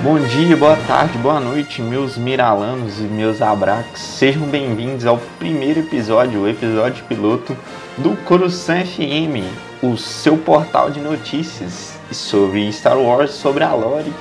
[0.00, 4.00] Bom dia, boa tarde, boa noite, meus miralanos e meus abraques.
[4.00, 7.56] Sejam bem-vindos ao primeiro episódio, o episódio piloto
[7.96, 9.42] do Coruscant FM,
[9.82, 14.12] o seu portal de notícias sobre Star Wars, sobre a lore.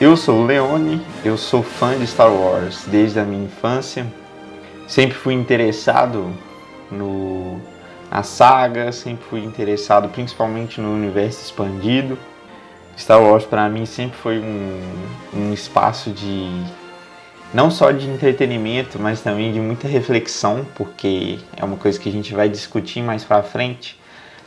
[0.00, 4.06] Eu sou o Leone, eu sou fã de Star Wars desde a minha infância.
[4.86, 6.32] Sempre fui interessado
[6.92, 7.60] no
[8.08, 12.16] na saga, sempre fui interessado principalmente no universo expandido.
[12.96, 14.80] Star Wars para mim sempre foi um,
[15.34, 16.50] um espaço de
[17.52, 22.12] não só de entretenimento, mas também de muita reflexão, porque é uma coisa que a
[22.12, 23.98] gente vai discutir mais para frente.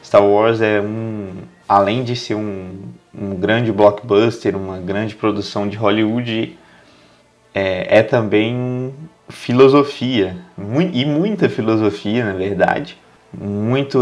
[0.03, 1.34] Star Wars é um,
[1.67, 2.77] além de ser um,
[3.13, 6.58] um grande blockbuster, uma grande produção de Hollywood,
[7.53, 8.94] é, é também
[9.30, 10.38] filosofia,
[10.94, 12.97] e muita filosofia, na verdade.
[13.31, 14.00] Muito,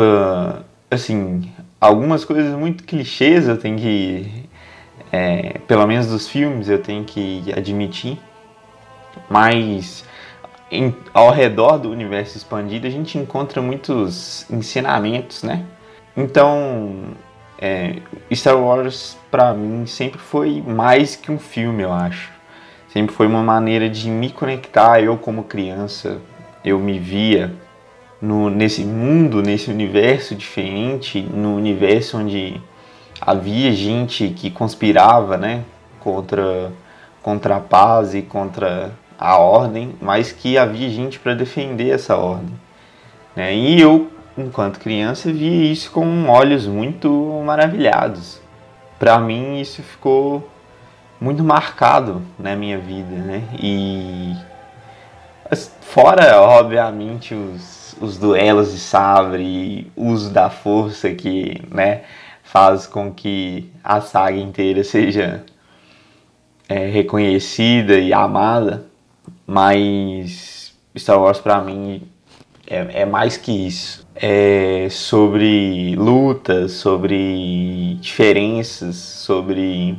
[0.90, 4.46] assim, algumas coisas muito clichês eu tenho que,
[5.12, 8.20] é, pelo menos dos filmes, eu tenho que admitir,
[9.30, 10.04] mas
[10.72, 15.66] em, ao redor do universo expandido a gente encontra muitos ensinamentos, né?
[16.16, 17.14] Então,
[17.60, 17.98] é,
[18.34, 22.32] Star Wars para mim sempre foi mais que um filme, eu acho.
[22.90, 25.02] Sempre foi uma maneira de me conectar.
[25.02, 26.20] Eu como criança,
[26.64, 27.54] eu me via
[28.22, 32.62] no, nesse mundo, nesse universo diferente, no universo onde
[33.20, 35.64] havia gente que conspirava, né,
[36.00, 36.72] contra
[37.28, 42.54] contra a paz e contra a ordem, mas que havia gente para defender essa ordem.
[43.36, 43.54] Né?
[43.54, 47.10] E eu, enquanto criança, via isso com olhos muito
[47.46, 48.40] maravilhados.
[48.98, 50.50] Para mim, isso ficou
[51.20, 53.44] muito marcado na minha vida, né?
[53.62, 54.34] E
[55.82, 62.04] fora, obviamente, os os duelos de sabre uso da força que, né,
[62.44, 65.44] faz com que a saga inteira seja
[66.68, 68.86] é, reconhecida e amada,
[69.46, 72.04] mas Star Wars para mim
[72.70, 74.06] é, é, mais que isso.
[74.16, 79.98] É sobre lutas, sobre diferenças, sobre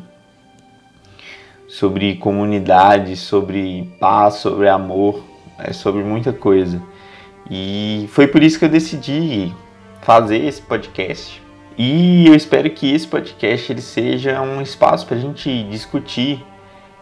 [1.68, 5.22] sobre comunidade, sobre paz, sobre amor,
[5.58, 6.82] é sobre muita coisa.
[7.50, 9.52] E foi por isso que eu decidi
[10.02, 11.42] fazer esse podcast.
[11.76, 16.44] E eu espero que esse podcast ele seja um espaço para a gente discutir,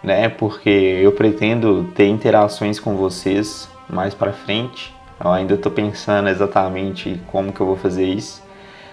[0.03, 0.29] né?
[0.29, 4.95] Porque eu pretendo ter interações com vocês mais para frente.
[5.23, 8.43] Eu ainda estou pensando exatamente como que eu vou fazer isso.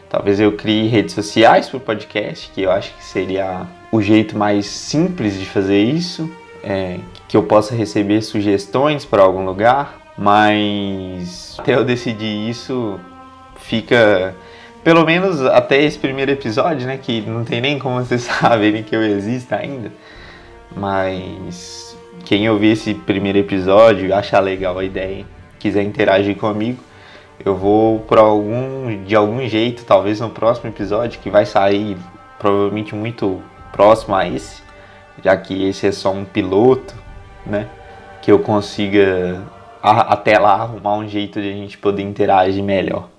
[0.09, 4.38] Talvez eu crie redes sociais para o podcast, que eu acho que seria o jeito
[4.38, 6.30] mais simples de fazer isso.
[6.64, 13.00] É, que eu possa receber sugestões para algum lugar, mas até eu decidir isso,
[13.57, 14.35] fica
[14.84, 16.97] pelo menos até esse primeiro episódio, né?
[17.01, 19.91] Que não tem nem como vocês saberem que eu existo ainda.
[20.75, 25.25] Mas quem ouvir esse primeiro episódio, achar legal a ideia,
[25.59, 26.84] quiser interagir comigo,
[27.44, 31.97] eu vou por algum de algum jeito, talvez no próximo episódio que vai sair
[32.40, 33.41] provavelmente muito
[33.72, 34.62] próximo a esse,
[35.23, 36.94] já que esse é só um piloto,
[37.46, 37.68] né?
[38.22, 39.41] Que eu consiga
[39.84, 43.10] até lá arrumar um jeito de a gente poder interagir melhor.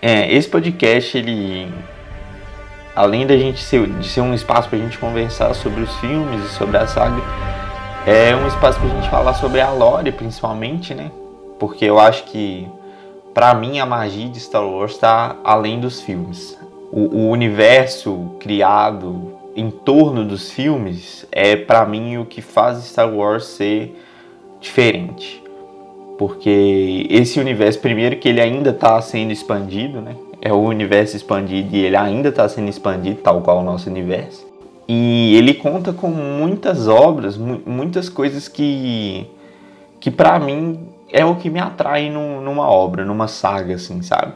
[0.00, 1.72] É, esse podcast, ele.
[2.94, 6.44] Além da gente ser, de ser um espaço para a gente conversar sobre os filmes
[6.44, 7.22] e sobre a saga,
[8.06, 11.10] é um espaço para a gente falar sobre a lore, principalmente, né?
[11.58, 12.68] Porque eu acho que,
[13.32, 16.58] para mim, a magia de Star Wars está além dos filmes.
[16.90, 23.12] O, o universo criado em torno dos filmes é para mim o que faz Star
[23.12, 23.96] Wars ser
[24.60, 25.42] diferente.
[26.18, 30.14] Porque esse universo, primeiro que ele ainda está sendo expandido, né?
[30.40, 34.46] É o universo expandido e ele ainda está sendo expandido, tal qual o nosso universo.
[34.88, 39.26] E ele conta com muitas obras, muitas coisas que,
[40.00, 44.32] que para mim é o que me atrai numa obra, numa saga, assim, sabe?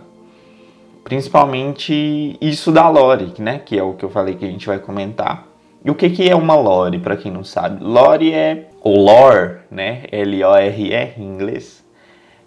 [1.07, 3.61] Principalmente isso da lore, né?
[3.65, 5.47] Que é o que eu falei que a gente vai comentar.
[5.85, 7.81] E o que, que é uma lore, para quem não sabe?
[7.81, 10.03] Lore é, ou lore, né?
[10.11, 11.85] L-O-R-E em inglês.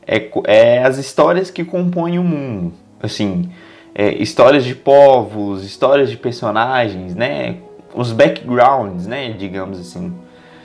[0.06, 2.74] É, é as histórias que compõem o mundo.
[3.02, 3.50] Assim,
[3.96, 7.60] é, histórias de povos, histórias de personagens, né?
[7.96, 9.30] Os backgrounds, né?
[9.30, 10.14] Digamos assim.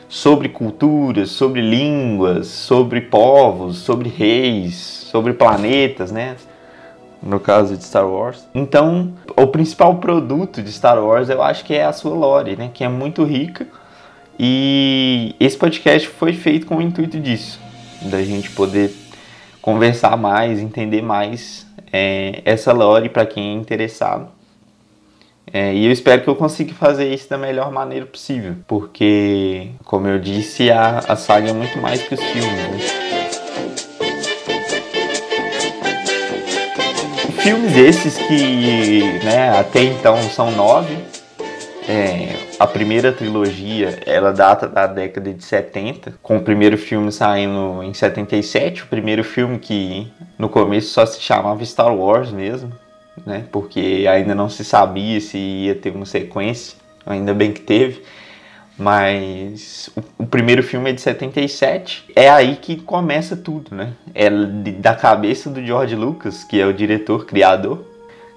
[0.08, 6.34] Sobre culturas, sobre línguas, sobre povos, sobre reis, sobre planetas, né?
[7.24, 8.46] No caso de Star Wars.
[8.54, 12.70] Então, o principal produto de Star Wars eu acho que é a sua lore, né?
[12.72, 13.66] Que é muito rica.
[14.38, 17.58] E esse podcast foi feito com o intuito disso,
[18.02, 18.92] da gente poder
[19.62, 24.28] conversar mais, entender mais é, essa lore para quem é interessado.
[25.52, 30.08] É, e eu espero que eu consiga fazer isso da melhor maneira possível, porque, como
[30.08, 32.92] eu disse, a, a saga é muito mais que os filmes.
[32.92, 33.03] Né?
[37.44, 40.96] Filmes esses que né, até então são nove.
[41.86, 47.82] É, a primeira trilogia ela data da década de 70, com o primeiro filme saindo
[47.82, 52.72] em 77, o primeiro filme que no começo só se chamava Star Wars mesmo,
[53.26, 53.44] né?
[53.52, 58.02] Porque ainda não se sabia se ia ter uma sequência, ainda bem que teve.
[58.78, 62.04] Mas o, o, primeiro filme é de 77.
[62.14, 63.92] É aí que começa tudo, né?
[64.14, 67.84] É da cabeça do George Lucas, que é o diretor, criador,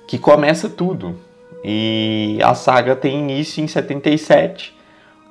[0.08, 1.16] que começa tudo.
[1.64, 4.76] E a saga tem início em 77,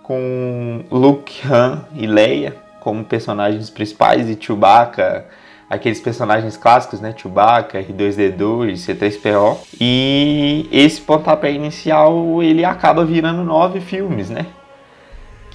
[0.03, 5.27] com Luke, Han e Leia como personagens principais e Chewbacca
[5.69, 7.13] aqueles personagens clássicos, né?
[7.17, 9.59] Chewbacca, R2D2, C3PO.
[9.81, 14.47] E esse pontapé inicial ele acaba virando nove filmes, né?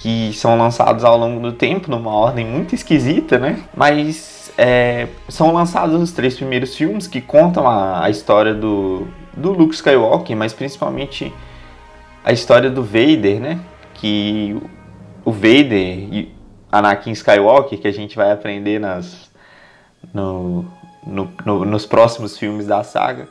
[0.01, 3.63] Que são lançados ao longo do tempo, numa ordem muito esquisita, né?
[3.75, 9.51] Mas é, são lançados os três primeiros filmes que contam a, a história do, do
[9.51, 11.31] Luke Skywalker, mas principalmente
[12.23, 13.59] a história do Vader, né?
[13.93, 14.59] Que
[15.23, 16.35] o Vader e
[16.71, 19.29] Anakin Skywalker, que a gente vai aprender nas,
[20.13, 20.65] no,
[21.05, 23.27] no, no, nos próximos filmes da saga.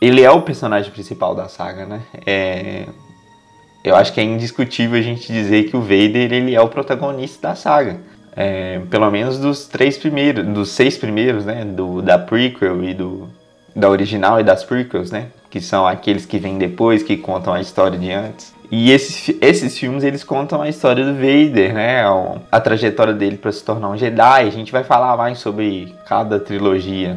[0.00, 2.02] Ele é o personagem principal da saga, né?
[2.26, 2.86] É,
[3.86, 7.48] eu acho que é indiscutível a gente dizer que o Vader ele é o protagonista
[7.48, 8.00] da saga.
[8.34, 11.64] É, pelo menos dos três primeiros, dos seis primeiros, né?
[11.64, 13.28] Do, da prequel e do,
[13.74, 15.28] da original e das prequels, né?
[15.48, 18.52] Que são aqueles que vêm depois, que contam a história de antes.
[18.70, 22.02] E esses, esses filmes eles contam a história do Vader, né?
[22.50, 24.48] A trajetória dele para se tornar um Jedi.
[24.48, 27.16] A gente vai falar mais sobre cada trilogia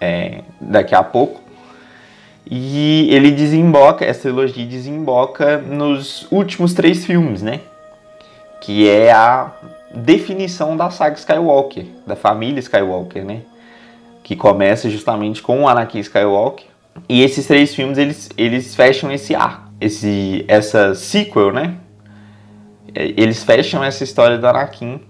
[0.00, 1.43] é, daqui a pouco.
[2.46, 7.60] E ele desemboca, essa trilogia desemboca nos últimos três filmes, né?
[8.60, 9.50] Que é a
[9.94, 13.42] definição da saga Skywalker, da família Skywalker, né?
[14.22, 16.66] Que começa justamente com o Anakin Skywalker.
[17.08, 21.76] E esses três filmes eles, eles fecham esse arco esse, essa sequel, né?
[22.94, 25.00] É, eles fecham essa história do Anakin,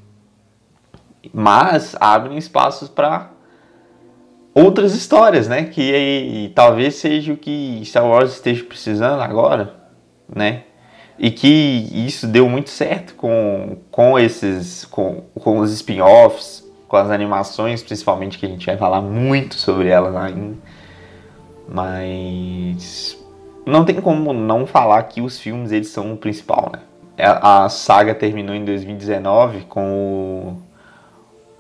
[1.33, 3.31] mas abrem espaços para
[4.55, 5.65] outras histórias, né?
[5.65, 9.75] Que e, talvez seja o que Star Wars esteja precisando agora,
[10.35, 10.63] né?
[11.19, 17.11] E que isso deu muito certo com, com esses com, com os spin-offs, com as
[17.11, 20.57] animações, principalmente que a gente vai falar muito sobre elas ainda.
[21.69, 23.19] Mas
[23.67, 26.81] não tem como não falar que os filmes eles são o principal, né?
[27.17, 30.57] É, a saga terminou em 2019 com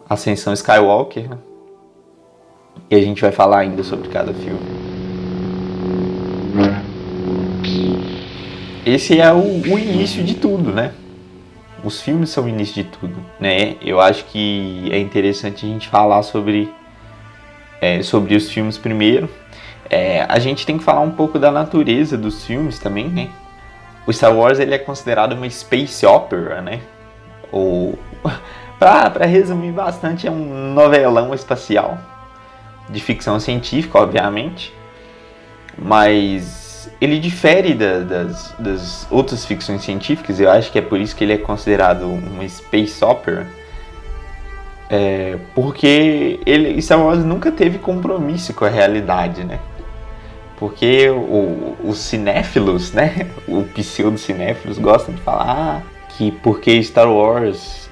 [0.08, 1.38] Ascensão Skywalker, né?
[2.91, 4.61] E a gente vai falar ainda sobre cada filme.
[8.87, 10.93] Esse é o, o início de tudo, né?
[11.82, 13.76] Os filmes são o início de tudo, né?
[13.81, 16.71] Eu acho que é interessante a gente falar sobre,
[17.81, 19.29] é, sobre os filmes primeiro,
[19.88, 23.31] é, a gente tem que falar um pouco da natureza dos filmes também, né?
[24.06, 26.81] O Star Wars ele é considerado uma space opera, né?
[27.50, 27.99] Ou,
[28.79, 31.99] para resumir bastante, é um novelão espacial
[32.88, 34.73] de ficção científica, obviamente,
[35.79, 40.41] mas ele difere da, das, das outras ficções científicas.
[40.41, 43.47] Eu acho que é por isso que ele é considerado uma space opera.
[44.88, 49.59] É, porque ele, Star Wars nunca teve compromisso com a realidade, né?
[50.59, 53.26] Porque o, os cinéfilos, né?
[53.49, 57.84] O pseudo-cinéfilos gostam de falar que porque Star Wars.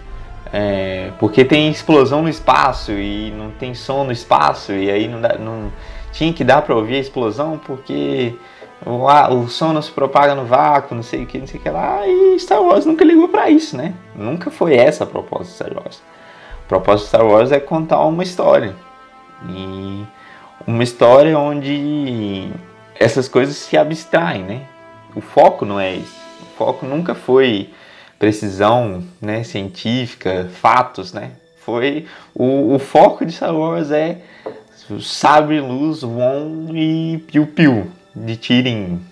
[0.53, 5.19] É, porque tem explosão no espaço e não tem som no espaço e aí não,
[5.19, 5.73] dá, não
[6.13, 8.35] tinha que dar para ouvir a explosão porque
[8.85, 11.63] o, o som não se propaga no vácuo, não sei o que, não sei o
[11.63, 12.07] que lá.
[12.07, 13.95] E Star Wars nunca ligou para isso, né?
[14.15, 16.03] Nunca foi essa a proposta de Star Wars.
[16.65, 18.75] A proposta de Star Wars é contar uma história.
[19.49, 20.05] E
[20.67, 22.51] uma história onde
[22.95, 24.63] essas coisas se abstraem, né?
[25.15, 26.21] O foco não é esse.
[26.43, 27.71] O foco nunca foi
[28.23, 31.33] precisão né, científica, fatos, né?
[31.67, 34.19] Foi o, o foco de Star Wars é
[35.01, 39.03] sabre luz, Won e piu piu de tirinho.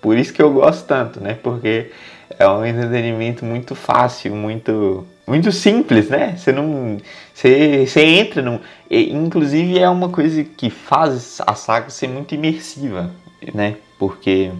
[0.00, 1.36] Por isso que eu gosto tanto, né?
[1.42, 1.90] Porque
[2.38, 6.36] é um entretenimento muito fácil, muito muito simples, né?
[6.36, 6.98] Você não
[7.34, 13.10] você, você entra no inclusive é uma coisa que faz a saga ser muito imersiva,
[13.52, 13.74] né?
[13.98, 14.52] Porque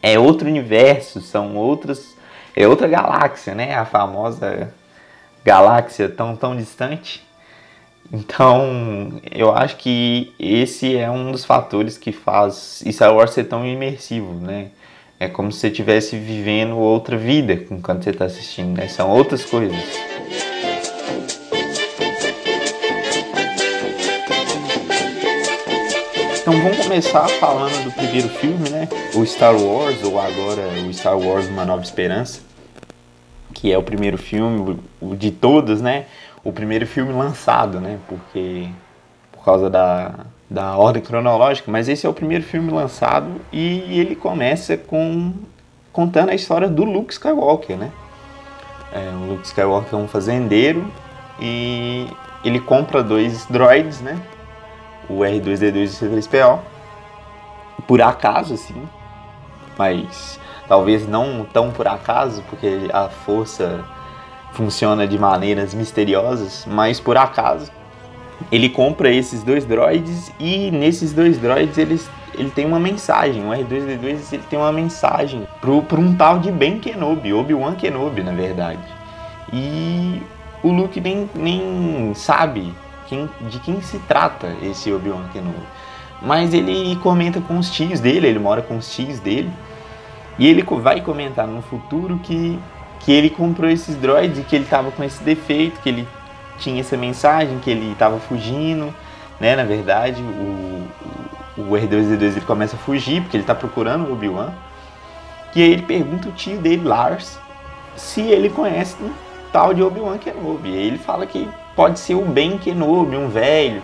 [0.00, 2.16] é outro universo, são outras
[2.56, 3.74] é outra galáxia, né?
[3.74, 4.72] A famosa
[5.44, 7.26] galáxia tão tão distante.
[8.12, 13.66] Então, eu acho que esse é um dos fatores que faz Star Wars ser tão
[13.66, 14.70] imersivo, né?
[15.20, 18.88] É como se você estivesse vivendo outra vida enquanto você está assistindo, né?
[18.88, 20.07] São outras coisas.
[26.48, 28.88] Então vamos começar falando do primeiro filme, né?
[29.14, 32.40] O Star Wars, ou agora o Star Wars Uma Nova Esperança,
[33.52, 34.78] que é o primeiro filme
[35.18, 36.06] de todos, né?
[36.42, 37.98] o primeiro filme lançado, né?
[38.08, 38.66] Porque
[39.30, 44.16] por causa da, da ordem cronológica, mas esse é o primeiro filme lançado e ele
[44.16, 45.34] começa com
[45.92, 47.92] contando a história do Luke Skywalker, né?
[48.90, 50.90] É, o Luke Skywalker é um fazendeiro
[51.38, 52.06] e
[52.42, 54.18] ele compra dois droids, né?
[55.08, 56.58] O R2D2 e o C3PO.
[57.86, 58.88] Por acaso, assim.
[59.76, 60.38] Mas
[60.68, 63.84] talvez não tão por acaso, porque a força
[64.52, 67.70] funciona de maneiras misteriosas, mas por acaso
[68.52, 73.50] ele compra esses dois droids e nesses dois droids eles, ele tem uma mensagem, o
[73.50, 78.82] R2D2 ele tem uma mensagem para um tal de Ben Kenobi, Obi-Wan Kenobi na verdade.
[79.52, 80.22] E
[80.62, 82.72] o Luke nem, nem sabe
[83.08, 85.66] quem, de quem se trata esse Obi-Wan Kenobi.
[86.20, 89.50] Mas ele comenta com os tios dele, ele mora com os tios dele.
[90.38, 92.58] E ele vai comentar no futuro que
[93.00, 96.08] que ele comprou esses droids e que ele tava com esse defeito, que ele
[96.58, 98.94] tinha essa mensagem, que ele tava fugindo,
[99.40, 99.54] né?
[99.54, 100.86] Na verdade, o,
[101.56, 104.52] o R2D2 ele começa a fugir porque ele tá procurando o Obi-Wan.
[105.54, 107.38] E aí ele pergunta o tio dele, Lars,
[107.96, 109.10] se ele conhece um
[109.52, 110.68] tal de Obi-Wan Kenobi.
[110.68, 111.48] E ele fala que
[111.78, 113.80] pode ser o Ben Kenobi, um velho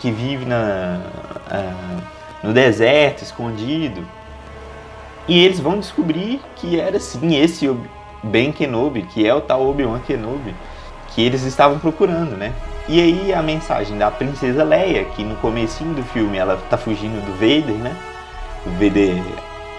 [0.00, 1.00] que vive na,
[1.46, 2.02] uh,
[2.42, 4.04] no deserto, escondido.
[5.28, 7.72] E eles vão descobrir que era sim esse
[8.24, 10.52] Ben Kenobi, que é o tal Obi-Wan Kenobi,
[11.14, 12.52] que eles estavam procurando, né?
[12.88, 17.24] E aí a mensagem da princesa Leia, que no comecinho do filme ela tá fugindo
[17.24, 17.96] do Vader, né?
[18.66, 19.22] O Vader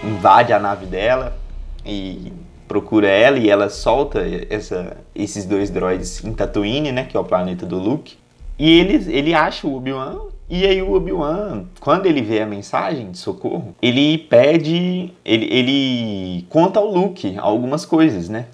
[0.02, 1.36] invade a nave dela
[1.84, 2.32] e
[2.70, 7.02] procura ela e ela solta essa, esses dois droids em Tatooine, né?
[7.02, 8.16] Que é o planeta do Luke.
[8.56, 13.10] E ele, ele acha o Obi-Wan e aí o Obi-Wan, quando ele vê a mensagem
[13.10, 18.46] de socorro, ele pede, ele, ele conta ao Luke algumas coisas, né?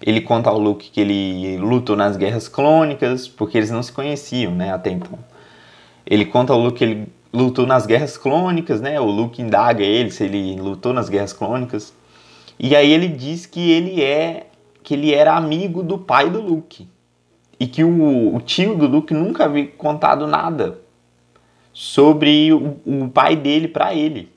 [0.00, 4.52] Ele conta ao Luke que ele lutou nas guerras clônicas, porque eles não se conheciam,
[4.52, 5.18] né, até então.
[6.06, 8.98] Ele conta ao Luke que ele lutou nas guerras clônicas, né?
[8.98, 11.92] O Luke indaga ele se ele lutou nas guerras clônicas.
[12.58, 14.46] E aí ele diz que ele é
[14.82, 16.88] que ele era amigo do pai do Luke.
[17.58, 20.80] E que o, o tio do Luke nunca havia contado nada
[21.72, 24.30] sobre o, o pai dele para ele.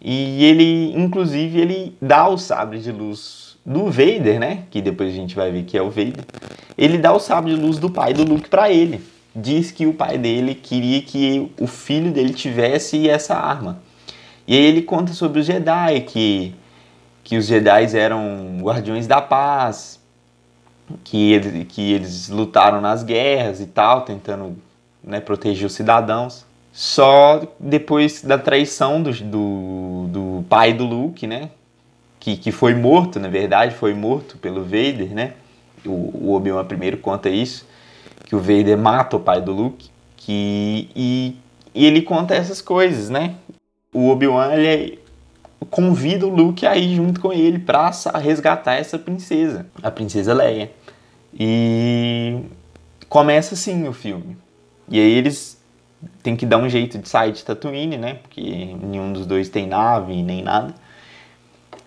[0.00, 4.64] E ele, inclusive, ele dá o sabre de luz do Vader, né?
[4.70, 6.24] Que depois a gente vai ver que é o Vader.
[6.76, 9.00] Ele dá o sabre de luz do pai do Luke para ele.
[9.34, 13.80] Diz que o pai dele queria que o filho dele tivesse essa arma.
[14.46, 16.54] E aí ele conta sobre os Jedi, que,
[17.24, 19.98] que os Jedi eram guardiões da paz,
[21.02, 24.56] que, ele, que eles lutaram nas guerras e tal, tentando
[25.02, 26.44] né, proteger os cidadãos.
[26.70, 31.50] Só depois da traição do, do, do pai do Luke, né?
[32.20, 35.34] Que, que foi morto, na verdade, foi morto pelo Vader, né?
[35.84, 37.66] O, o Obi-Wan primeiro conta isso,
[38.24, 41.36] que o Vader mata o pai do Luke, que, e,
[41.74, 43.34] e ele conta essas coisas, né?
[43.92, 44.98] O Obi-Wan, ele
[45.70, 47.90] convida o Luke a ir junto com ele para
[48.22, 50.70] resgatar essa princesa, a princesa Leia.
[51.38, 52.42] E
[53.08, 54.36] começa assim o filme.
[54.88, 55.60] E aí eles
[56.22, 58.14] têm que dar um jeito de sair de Tatooine, né?
[58.14, 58.40] Porque
[58.82, 60.74] nenhum dos dois tem nave nem nada.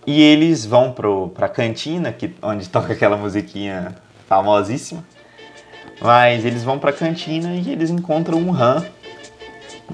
[0.06, 3.94] E eles vão pro, pra cantina, que, onde toca aquela musiquinha
[4.26, 5.04] famosíssima.
[6.00, 8.86] Mas eles vão pra cantina e eles encontram um Han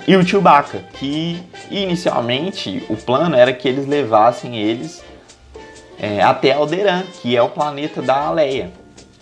[0.06, 5.02] e o Chewbacca, que inicialmente o plano era que eles levassem eles
[5.98, 8.72] é, até Alderaan, que é o planeta da Leia.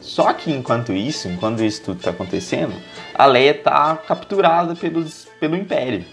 [0.01, 2.75] Só que enquanto isso, enquanto isso tudo está acontecendo,
[3.15, 6.05] a Leia está capturada pelos, pelo Império,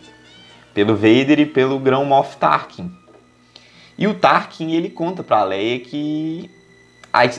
[0.73, 2.91] pelo Vader e pelo Grão Moff Tarkin.
[3.97, 6.49] E o Tarkin ele conta para a Leia que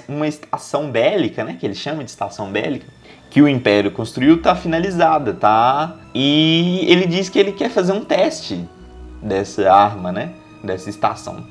[0.09, 2.87] uma estação bélica, né, que ele chama de estação bélica,
[3.31, 5.97] que o Império construiu está finalizada, tá?
[6.13, 8.69] E ele diz que ele quer fazer um teste
[9.23, 10.33] dessa arma, né,
[10.63, 11.45] dessa estação.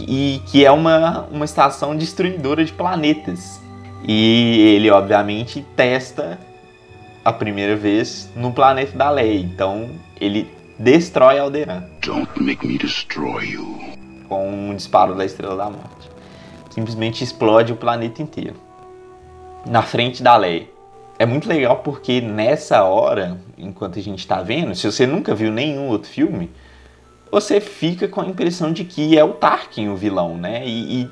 [0.00, 3.60] E que é uma, uma estação destruidora de planetas.
[4.02, 6.38] E ele, obviamente, testa
[7.22, 9.38] a primeira vez no planeta da Leia.
[9.38, 11.84] Então, ele destrói Alderan.
[12.04, 13.78] Don't make me destroy you.
[14.28, 16.10] Com um disparo da Estrela da Morte.
[16.70, 18.71] Simplesmente explode o planeta inteiro.
[19.66, 20.68] Na frente da Leia.
[21.18, 25.52] é muito legal porque nessa hora, enquanto a gente está vendo, se você nunca viu
[25.52, 26.50] nenhum outro filme,
[27.30, 30.66] você fica com a impressão de que é o Tarkin o vilão, né?
[30.66, 31.10] E, e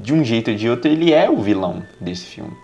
[0.00, 2.56] de um jeito ou de outro ele é o vilão desse filme.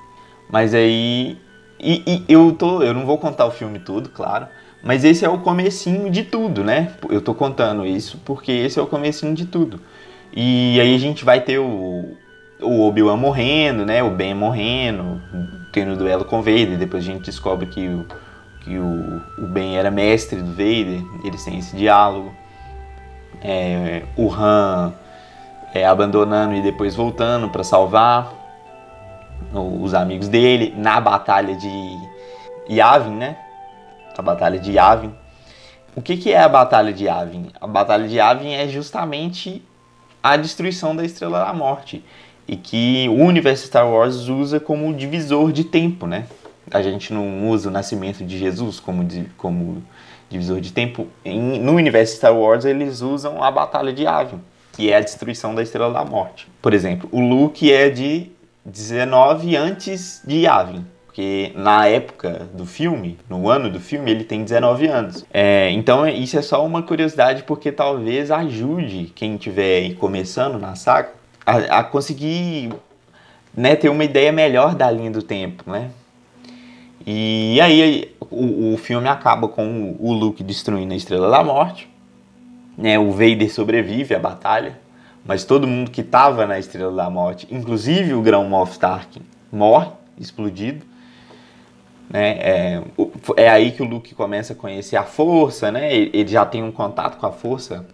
[0.51, 1.39] Mas aí.
[1.81, 4.47] E, e, eu, tô, eu não vou contar o filme todo, claro.
[4.83, 6.93] Mas esse é o comecinho de tudo, né?
[7.09, 9.81] Eu tô contando isso porque esse é o comecinho de tudo.
[10.33, 12.17] E aí a gente vai ter o,
[12.63, 14.03] o Obi-Wan morrendo, né?
[14.03, 15.21] O Ben morrendo,
[15.73, 16.79] tendo duelo com o Vader.
[16.79, 18.07] Depois a gente descobre que o,
[18.61, 21.03] que o, o Ben era mestre do Vader.
[21.25, 22.33] Eles têm esse diálogo.
[23.43, 24.93] É, o Han
[25.75, 28.33] é, abandonando e depois voltando para salvar
[29.53, 31.99] os amigos dele na batalha de
[32.71, 33.37] Yavin, né?
[34.17, 35.13] A batalha de Yavin.
[35.95, 37.49] O que, que é a batalha de Yavin?
[37.61, 39.63] A batalha de Yavin é justamente
[40.23, 42.05] a destruição da Estrela da Morte
[42.47, 46.27] e que o universo Star Wars usa como divisor de tempo, né?
[46.71, 49.07] A gente não usa o nascimento de Jesus como,
[49.37, 49.83] como
[50.29, 51.07] divisor de tempo.
[51.25, 54.41] Em, no universo Star Wars eles usam a batalha de Yavin,
[54.73, 56.49] que é a destruição da Estrela da Morte.
[56.61, 58.31] Por exemplo, o Luke é de
[58.65, 60.85] 19 antes de Yavin.
[61.07, 65.27] Porque na época do filme, no ano do filme, ele tem 19 anos.
[65.31, 71.11] É, então isso é só uma curiosidade porque talvez ajude quem estiver começando na saga
[71.45, 72.73] a, a conseguir
[73.55, 75.91] né, ter uma ideia melhor da linha do tempo, né?
[77.05, 81.89] E aí o, o filme acaba com o Luke destruindo a Estrela da Morte,
[82.79, 82.99] né?
[82.99, 84.79] O Vader sobrevive à batalha,
[85.25, 89.91] mas todo mundo que estava na Estrela da Morte, inclusive o Grão Moff Tarkin, morre
[90.19, 90.85] explodido.
[92.09, 92.39] Né?
[92.41, 92.83] É,
[93.37, 95.95] é aí que o Luke começa a conhecer a força, né?
[95.95, 97.87] Ele já tem um contato com a força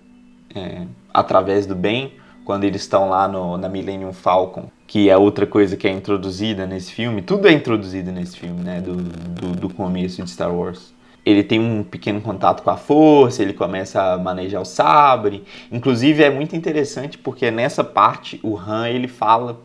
[0.54, 2.12] é, através do bem
[2.48, 6.66] quando eles estão lá no, na Millennium Falcon, que é outra coisa que é introduzida
[6.66, 7.20] nesse filme.
[7.20, 8.80] Tudo é introduzido nesse filme, né?
[8.80, 10.94] Do, do, do começo de Star Wars
[11.26, 15.44] ele tem um pequeno contato com a força, ele começa a manejar o sabre.
[15.70, 19.60] Inclusive é muito interessante porque nessa parte o Han ele fala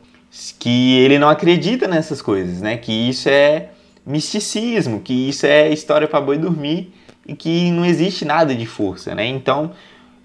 [0.59, 2.75] que ele não acredita nessas coisas, né?
[2.75, 3.69] Que isso é
[4.05, 6.93] misticismo, que isso é história para boi dormir
[7.25, 9.25] e que não existe nada de força, né?
[9.25, 9.71] Então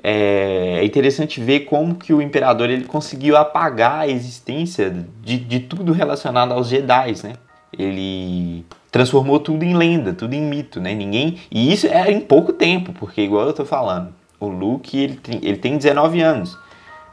[0.03, 5.61] é, é interessante ver como que o imperador ele conseguiu apagar a existência de, de
[5.61, 7.35] tudo relacionado aos Jedi, né?
[7.77, 10.95] Ele transformou tudo em lenda, tudo em mito, né?
[10.95, 15.17] Ninguém e isso é em pouco tempo, porque igual eu tô falando, o Luke ele
[15.17, 16.57] tem, ele tem 19 anos.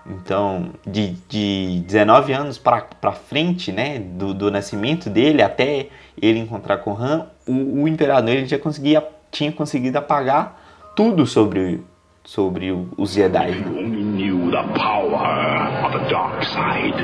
[0.08, 5.90] Então, de, de 19 anos para frente, né, do, do nascimento dele até
[6.22, 10.62] ele encontrar com Han, o, o imperador ele já conseguia, tinha conseguido apagar
[10.96, 11.84] tudo sobre,
[12.26, 13.64] sobre os Jedi.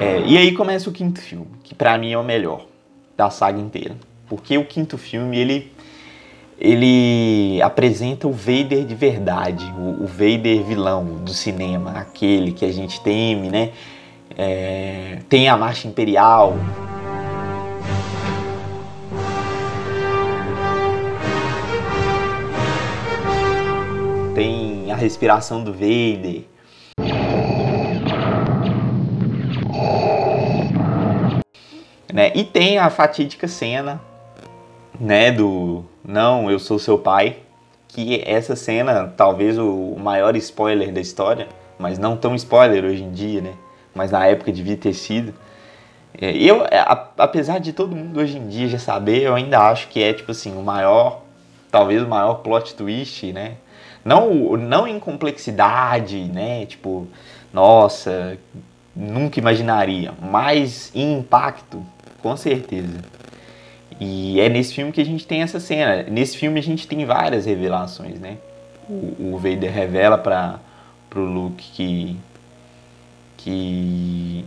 [0.02, 2.66] É, e aí começa o quinto filme, que para mim é o melhor
[3.16, 3.96] da saga inteira.
[4.28, 5.72] Porque o quinto filme, ele
[6.60, 12.72] ele apresenta o Vader de verdade, o, o Vader vilão do cinema, aquele que a
[12.72, 13.72] gente teme, né?
[14.38, 16.56] É, tem a marcha imperial.
[25.02, 26.44] Respiração do Vader.
[32.14, 32.32] Né?
[32.36, 34.00] E tem a fatídica cena
[35.00, 37.38] né, do Não, eu sou seu pai,
[37.88, 41.48] que essa cena, talvez o maior spoiler da história,
[41.80, 43.54] mas não tão spoiler hoje em dia, né?
[43.94, 45.34] Mas na época devia ter sido.
[46.20, 46.86] É, eu, é,
[47.18, 50.32] apesar de todo mundo hoje em dia já saber, eu ainda acho que é, tipo
[50.32, 51.22] assim, o maior,
[51.72, 53.56] talvez o maior plot twist, né?
[54.04, 56.66] Não, não em complexidade, né?
[56.66, 57.08] Tipo,
[57.54, 58.38] nossa,
[58.96, 61.84] nunca imaginaria, mas em impacto,
[62.22, 63.00] com certeza.
[64.00, 66.04] E é nesse filme que a gente tem essa cena.
[66.04, 68.38] Nesse filme a gente tem várias revelações, né?
[68.90, 70.60] O, o Vader revela para
[71.10, 72.18] pro Luke que
[73.38, 74.46] que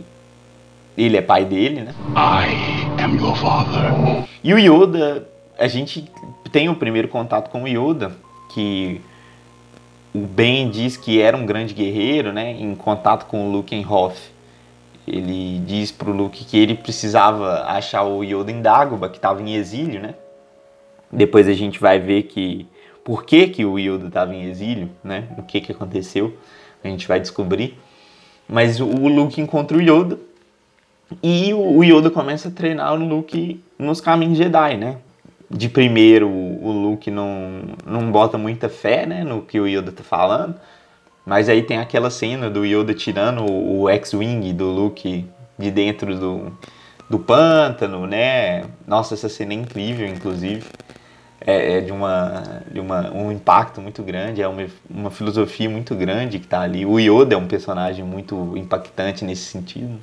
[0.97, 1.93] ele é pai dele, né?
[2.15, 4.25] I am your father.
[4.43, 6.09] E o Yoda, a gente
[6.51, 8.15] tem o primeiro contato com o Yoda,
[8.53, 9.01] que
[10.15, 12.51] o Ben diz que era um grande guerreiro, né?
[12.51, 14.35] Em contato com o Luke em Hoth
[15.07, 19.55] ele diz pro Luke que ele precisava achar o Yoda em Dagobah, que estava em
[19.55, 20.15] exílio, né?
[21.11, 22.67] Depois a gente vai ver que
[23.03, 25.27] por que, que o Yoda estava em exílio, né?
[25.37, 26.35] O que que aconteceu,
[26.83, 27.77] a gente vai descobrir.
[28.49, 30.17] Mas o Luke encontra o Yoda
[31.21, 34.97] e o Yoda começa a treinar o Luke nos caminhos Jedi, né?
[35.49, 40.03] De primeiro, o Luke não, não bota muita fé, né, no que o Yoda tá
[40.03, 40.55] falando,
[41.25, 45.25] mas aí tem aquela cena do Yoda tirando o X-Wing do Luke
[45.57, 46.57] de dentro do,
[47.09, 48.65] do pântano, né?
[48.87, 50.65] Nossa, essa cena é incrível, inclusive.
[51.41, 55.93] É, é de, uma, de uma, um impacto muito grande, é uma, uma filosofia muito
[55.93, 56.85] grande que está ali.
[56.85, 59.99] O Yoda é um personagem muito impactante nesse sentido.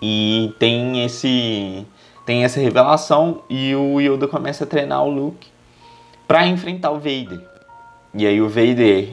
[0.00, 1.86] E tem esse
[2.26, 5.48] tem essa revelação e o Yoda começa a treinar o Luke
[6.26, 7.40] para enfrentar o Vader.
[8.12, 9.10] E aí o Vader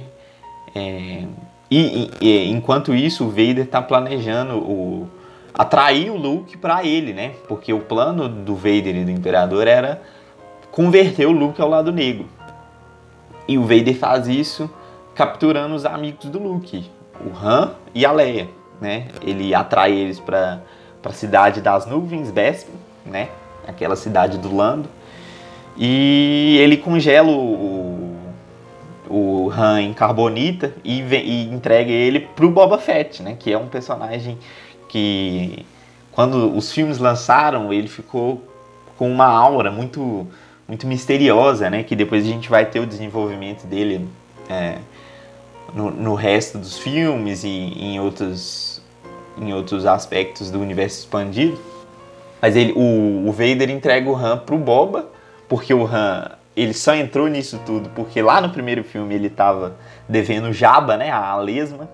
[0.76, 1.24] é,
[1.70, 5.08] e, e, enquanto isso o Vader está planejando o
[5.54, 7.34] atrair o Luke para ele, né?
[7.48, 10.02] Porque o plano do Vader e do Imperador era
[10.72, 12.28] converter o Luke ao lado negro.
[13.48, 14.70] E o Vader faz isso
[15.14, 16.90] capturando os amigos do Luke,
[17.24, 18.50] o Han e a Leia,
[18.82, 19.08] né?
[19.22, 20.62] Ele atrai eles para
[21.04, 22.72] a cidade das nuvens, Bespin,
[23.06, 23.30] né?
[23.68, 24.90] Aquela cidade do Lando.
[25.78, 28.16] E ele congela o,
[29.10, 33.36] o Han em carbonita e, e entrega ele pro Boba Fett, né?
[33.38, 34.38] Que é um personagem
[34.88, 35.66] que
[36.12, 38.44] quando os filmes lançaram, ele ficou
[38.98, 40.28] com uma aura muito
[40.68, 41.84] muito misteriosa, né?
[41.84, 44.08] Que depois a gente vai ter o desenvolvimento dele
[44.50, 44.78] é,
[45.74, 48.82] no, no, resto dos filmes e em outros,
[49.38, 51.60] em outros aspectos do universo expandido.
[52.44, 55.08] Mas ele, o, o Vader entrega o Han pro Boba,
[55.48, 59.78] porque o Han ele só entrou nisso tudo porque lá no primeiro filme ele estava
[60.10, 61.10] devendo Jabba, né?
[61.10, 61.90] A lesma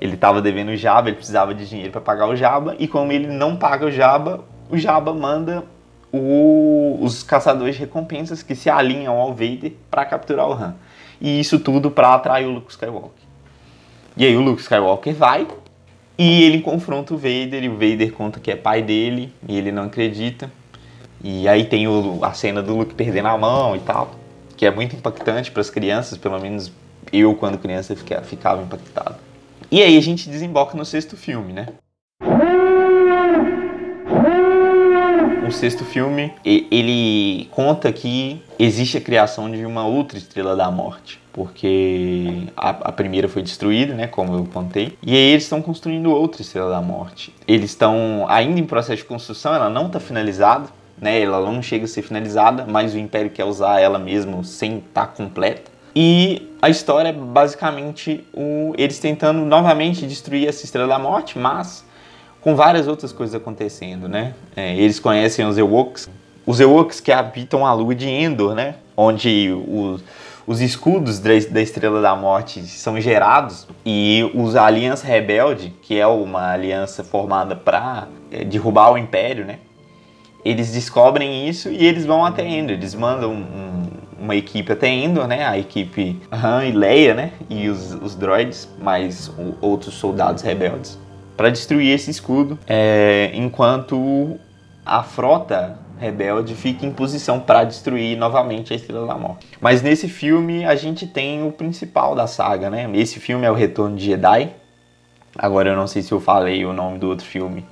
[0.00, 3.28] ele estava devendo Jabba, ele precisava de dinheiro para pagar o Jabba, e como ele
[3.28, 5.62] não paga o Jabba, o Jabba manda
[6.12, 10.74] o, os caçadores de recompensas que se alinham ao Vader para capturar o Han.
[11.20, 13.22] E isso tudo para atrair o Luke Skywalker.
[14.16, 15.46] E aí o Luke Skywalker vai
[16.22, 19.72] e ele confronta o Vader e o Vader conta que é pai dele e ele
[19.72, 20.52] não acredita.
[21.24, 24.14] E aí tem o, a cena do Luke perdendo a mão e tal,
[24.54, 26.70] que é muito impactante para as crianças, pelo menos
[27.10, 29.16] eu quando criança ficava impactado.
[29.70, 31.68] E aí a gente desemboca no sexto filme, né?
[35.48, 41.19] O sexto filme, ele conta que existe a criação de uma outra estrela da morte,
[41.32, 46.10] porque a, a primeira foi destruída, né, como eu contei, e aí eles estão construindo
[46.10, 47.34] outra estrela da morte.
[47.46, 50.68] Eles estão ainda em processo de construção, ela não está finalizada,
[51.00, 54.78] né, ela não chega a ser finalizada, mas o Império quer usar ela mesmo sem
[54.78, 55.70] estar tá completa.
[55.94, 61.84] E a história é basicamente o, eles tentando novamente destruir essa Estrela da Morte, mas
[62.40, 64.34] com várias outras coisas acontecendo, né?
[64.56, 66.08] É, eles conhecem os Ewoks,
[66.46, 68.76] os Ewoks que habitam a lua de Endor, né?
[68.96, 70.02] Onde os,
[70.50, 76.50] os escudos da, Estrela da Morte são gerados e os Aliança Rebelde, que é uma
[76.50, 79.60] aliança formada para é, derrubar o Império, né?
[80.44, 83.86] Eles descobrem isso e eles vão até Endor, eles mandam um,
[84.18, 85.46] uma equipe até Endor, né?
[85.46, 87.30] A equipe Han e Leia, né?
[87.48, 90.98] E os, os droids, mais outros soldados rebeldes,
[91.36, 94.36] para destruir esse escudo, é, enquanto
[94.84, 99.46] a frota rebelde fica em posição para destruir novamente a Estrela da Morte.
[99.60, 102.90] Mas nesse filme a gente tem o principal da saga, né?
[102.94, 104.50] Esse filme é o Retorno de Jedi.
[105.36, 107.66] Agora eu não sei se eu falei o nome do outro filme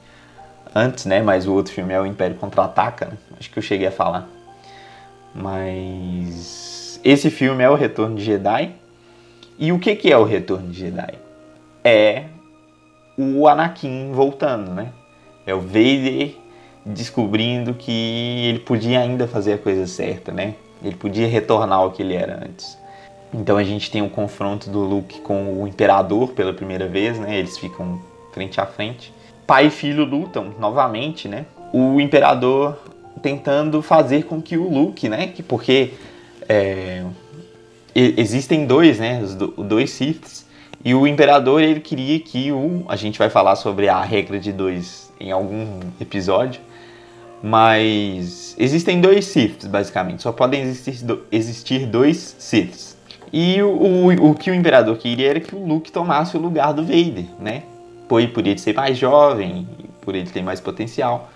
[0.74, 1.22] antes, né?
[1.22, 3.06] Mas o outro filme é o Império Contra-Ataca.
[3.06, 3.12] Né?
[3.38, 4.28] Acho que eu cheguei a falar.
[5.34, 8.74] Mas esse filme é o Retorno de Jedi.
[9.58, 11.14] E o que, que é o Retorno de Jedi?
[11.82, 12.24] É
[13.16, 14.92] o Anakin voltando, né?
[15.46, 16.34] É o Vader
[16.88, 20.55] descobrindo que ele podia ainda fazer a coisa certa, né?
[20.83, 22.79] Ele podia retornar ao que ele era antes.
[23.33, 27.38] Então a gente tem o confronto do Luke com o Imperador pela primeira vez, né?
[27.38, 28.01] Eles ficam
[28.33, 29.12] frente a frente.
[29.46, 31.46] Pai e filho lutam novamente, né?
[31.72, 32.79] O Imperador
[33.22, 35.27] tentando fazer com que o Luke, né?
[35.27, 35.90] Que, porque
[36.48, 37.05] é,
[37.94, 39.22] existem dois, né?
[39.22, 40.46] Os dois Siths.
[40.85, 42.85] E o Imperador ele queria que o.
[42.88, 46.61] A gente vai falar sobre a regra de dois em algum episódio.
[47.42, 50.22] Mas existem dois Siths, basicamente.
[50.22, 52.96] Só podem existir, existir dois Siths.
[53.33, 56.72] E o, o, o que o Imperador queria era que o Luke tomasse o lugar
[56.72, 57.62] do Vader, né?
[58.09, 59.68] Por, por ele ser mais jovem,
[60.01, 61.29] por ele ter mais potencial.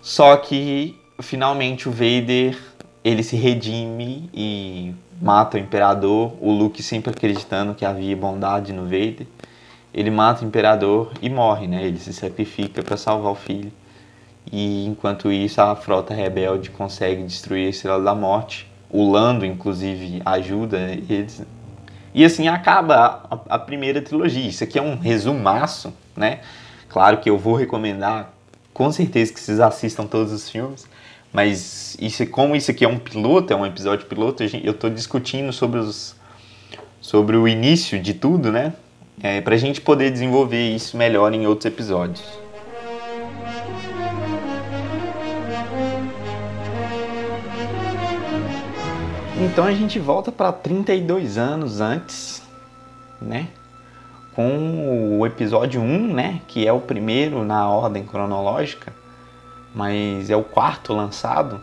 [0.00, 2.56] Só que finalmente o Vader
[3.04, 6.34] ele se redime e mata o imperador.
[6.40, 9.26] O Luke sempre acreditando que havia bondade no Vader.
[9.94, 11.84] Ele mata o imperador e morre, né?
[11.84, 13.72] Ele se sacrifica para salvar o filho.
[14.50, 18.70] E enquanto isso, a frota rebelde consegue destruir a Estrela da Morte.
[18.90, 20.78] O Lando, inclusive, ajuda
[21.08, 21.42] eles.
[22.14, 24.46] E assim acaba a, a primeira trilogia.
[24.46, 26.40] Isso aqui é um resumaço, né?
[26.88, 28.32] Claro que eu vou recomendar
[28.74, 30.86] com certeza que vocês assistam todos os filmes.
[31.32, 35.50] Mas isso, como isso aqui é um piloto, é um episódio piloto, eu estou discutindo
[35.50, 36.14] sobre, os,
[37.00, 38.74] sobre o início de tudo, né?
[39.22, 42.41] É, para a gente poder desenvolver isso melhor em outros episódios.
[49.44, 52.40] Então a gente volta para 32 anos antes,
[53.20, 53.48] né?
[54.36, 56.40] Com o episódio 1, né?
[56.46, 58.94] Que é o primeiro na ordem cronológica,
[59.74, 61.60] mas é o quarto lançado.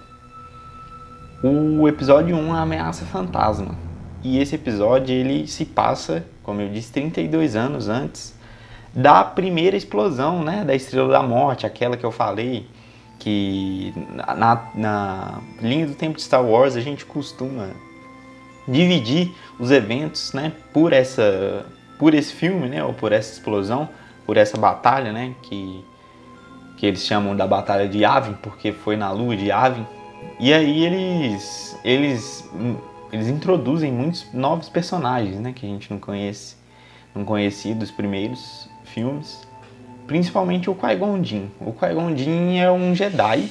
[1.41, 3.73] O episódio 1 é a ameaça fantasma.
[4.21, 8.37] E esse episódio ele se passa, como eu disse, 32 anos antes
[8.93, 10.65] da primeira explosão, né?
[10.65, 12.67] Da Estrela da Morte, aquela que eu falei
[13.19, 17.71] que na, na linha do tempo de Star Wars a gente costuma
[18.67, 21.65] dividir os eventos, né, por essa
[21.97, 23.89] por esse filme, né, ou por essa explosão,
[24.25, 25.83] por essa batalha, né, que
[26.77, 29.85] que eles chamam da batalha de Yavin, porque foi na lua de Yavin.
[30.39, 32.49] E aí eles eles
[33.11, 36.55] eles introduzem muitos novos personagens, né, que a gente não conhece,
[37.13, 39.48] não conhecia dos primeiros filmes
[40.09, 41.49] principalmente o Qui-Gon Jinn.
[41.61, 43.47] O Qui-Gon Jinn é um Jedi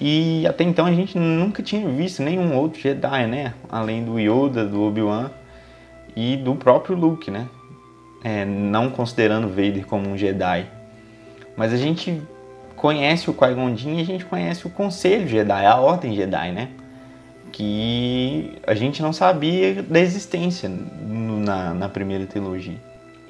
[0.00, 3.54] e até então a gente nunca tinha visto nenhum outro Jedi, né?
[3.68, 5.32] Além do Yoda, do Obi-Wan
[6.14, 7.48] e do próprio Luke, né?
[8.22, 10.64] É, não considerando Vader como um Jedi.
[11.56, 12.22] Mas a gente
[12.76, 16.68] conhece o Qui-Gon Jinn e a gente conhece o Conselho Jedi, a Ordem Jedi, né?
[17.50, 22.78] Que a gente não sabia da existência na, na primeira trilogia.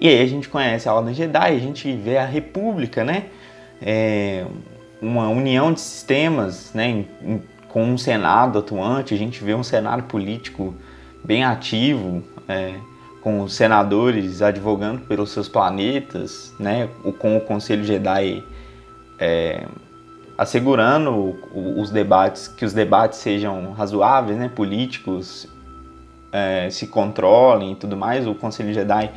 [0.00, 3.26] E aí a gente conhece a Ordem Jedi, a gente vê a República, né?
[3.82, 4.46] É
[5.00, 6.88] uma união de sistemas, né?
[6.88, 10.74] Em, em, com um Senado atuante, a gente vê um cenário político
[11.22, 12.74] bem ativo, é,
[13.20, 16.88] com os senadores advogando pelos seus planetas, né?
[17.18, 18.42] Com o Conselho Jedi
[19.18, 19.66] é,
[20.38, 24.48] assegurando os debates, que os debates sejam razoáveis, né?
[24.48, 25.46] Políticos
[26.32, 28.26] é, se controlem e tudo mais.
[28.26, 29.10] O Conselho Jedi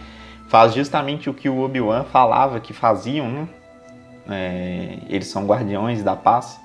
[0.48, 3.48] faz justamente o que o Obi-Wan falava que faziam, né?
[4.30, 6.60] É, eles são guardiões da paz.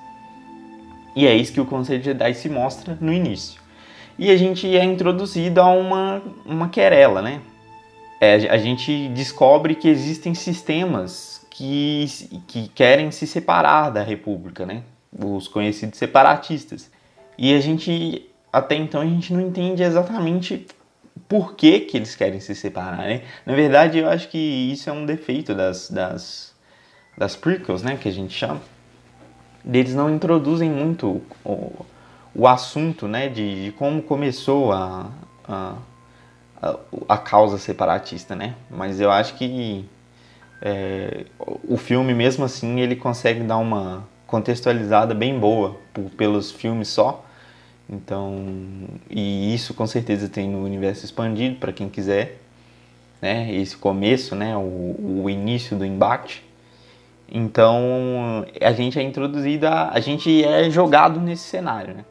[1.15, 3.59] E é isso que o Conselho Jedi se mostra no início.
[4.17, 7.41] E a gente é introduzido a uma, uma querela, né?
[8.21, 12.05] É, a gente descobre que existem sistemas que,
[12.47, 14.83] que querem se separar da República, né?
[15.17, 16.91] Os conhecidos separatistas.
[17.37, 20.67] E a gente, até então, a gente não entende exatamente
[21.27, 23.23] por que, que eles querem se separar, né?
[23.45, 26.55] Na verdade, eu acho que isso é um defeito das, das,
[27.17, 27.97] das prequels, né?
[27.97, 28.61] Que a gente chama.
[29.65, 31.85] Eles não introduzem muito o,
[32.33, 33.27] o assunto, né?
[33.27, 35.11] De, de como começou a,
[35.47, 35.75] a,
[36.61, 36.75] a,
[37.07, 38.55] a, causa separatista, né?
[38.69, 39.85] Mas eu acho que
[40.61, 41.25] é,
[41.67, 47.25] o filme, mesmo assim, ele consegue dar uma contextualizada bem boa por, pelos filmes só
[47.91, 48.45] então,
[49.09, 52.37] e isso com certeza tem no universo expandido para quem quiser,
[53.19, 53.51] né?
[53.51, 54.55] Esse começo, né?
[54.55, 56.43] O, o início do embate.
[57.31, 62.05] Então, a gente é introduzido, a, a gente é jogado nesse cenário, né?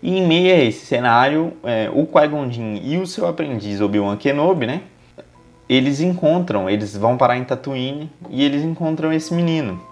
[0.00, 4.16] E em meio a esse cenário, é, o Qui-Gon Jinn e o seu aprendiz Obi-Wan
[4.16, 4.82] Kenobi, né?
[5.68, 9.82] Eles encontram, eles vão parar em Tatooine e eles encontram esse menino.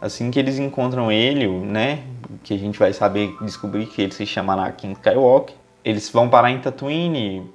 [0.00, 2.00] Assim que eles encontram ele, né?
[2.44, 5.56] Que a gente vai saber descobrir que ele se chama Anakin Skywalker.
[5.82, 7.50] Eles vão parar em Tatooine,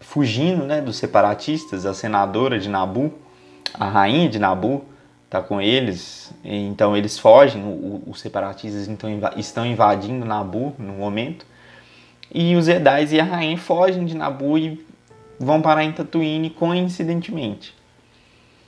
[0.00, 1.86] fugindo, né, dos separatistas.
[1.86, 3.12] A senadora de Nabu,
[3.72, 4.84] a rainha de Nabu,
[5.30, 6.34] tá com eles.
[6.44, 7.62] Então eles fogem.
[8.06, 11.46] os separatistas então estão invadindo Nabu no momento.
[12.34, 14.84] E os Jedi e a rainha fogem de Nabu e
[15.38, 17.74] vão parar em Tatooine coincidentemente.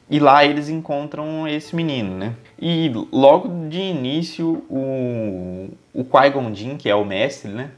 [0.09, 2.35] E lá eles encontram esse menino, né?
[2.61, 7.71] E logo de início o, o Qui-Gon que é o mestre, né?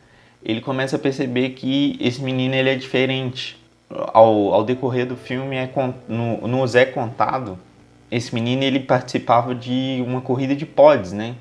[0.44, 3.64] Ele começa a perceber que esse menino ele é diferente.
[3.88, 5.70] Ao, ao decorrer do filme, é,
[6.08, 7.56] no, nos é contado,
[8.10, 11.36] esse menino ele participava de uma corrida de pods, né?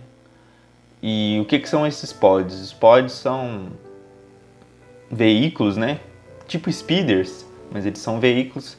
[1.01, 2.61] E o que, que são esses pods?
[2.61, 3.69] Os pods são
[5.09, 5.99] veículos, né?
[6.47, 8.77] Tipo speeders, mas eles são veículos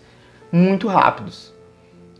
[0.52, 1.55] muito rápidos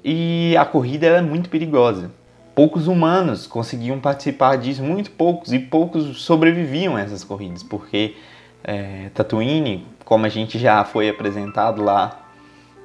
[0.09, 2.12] e a corrida é muito perigosa.
[2.55, 8.14] Poucos humanos conseguiam participar disso, muito poucos, e poucos sobreviviam a essas corridas, porque
[8.62, 12.25] é, Tatooine, como a gente já foi apresentado lá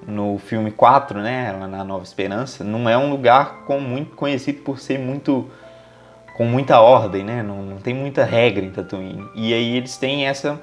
[0.07, 4.79] no filme 4, né, na Nova Esperança, não é um lugar com muito conhecido por
[4.79, 5.47] ser muito
[6.35, 7.43] com muita ordem, né?
[7.43, 9.29] Não, não, tem muita regra em Tatooine.
[9.35, 10.59] E aí eles têm essa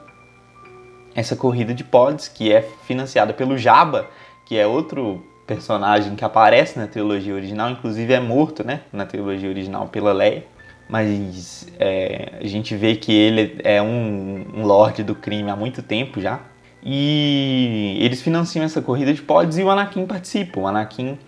[1.14, 4.06] essa corrida de pods que é financiada pelo Jabba,
[4.44, 9.48] que é outro personagem que aparece na trilogia original, inclusive é morto, né, na trilogia
[9.48, 10.44] original pela Leia,
[10.88, 15.82] mas é, a gente vê que ele é um, um lorde do crime há muito
[15.82, 16.38] tempo já,
[16.82, 20.60] e eles financiam essa corrida de pods e o Anakin participa.
[20.60, 21.18] O Anakin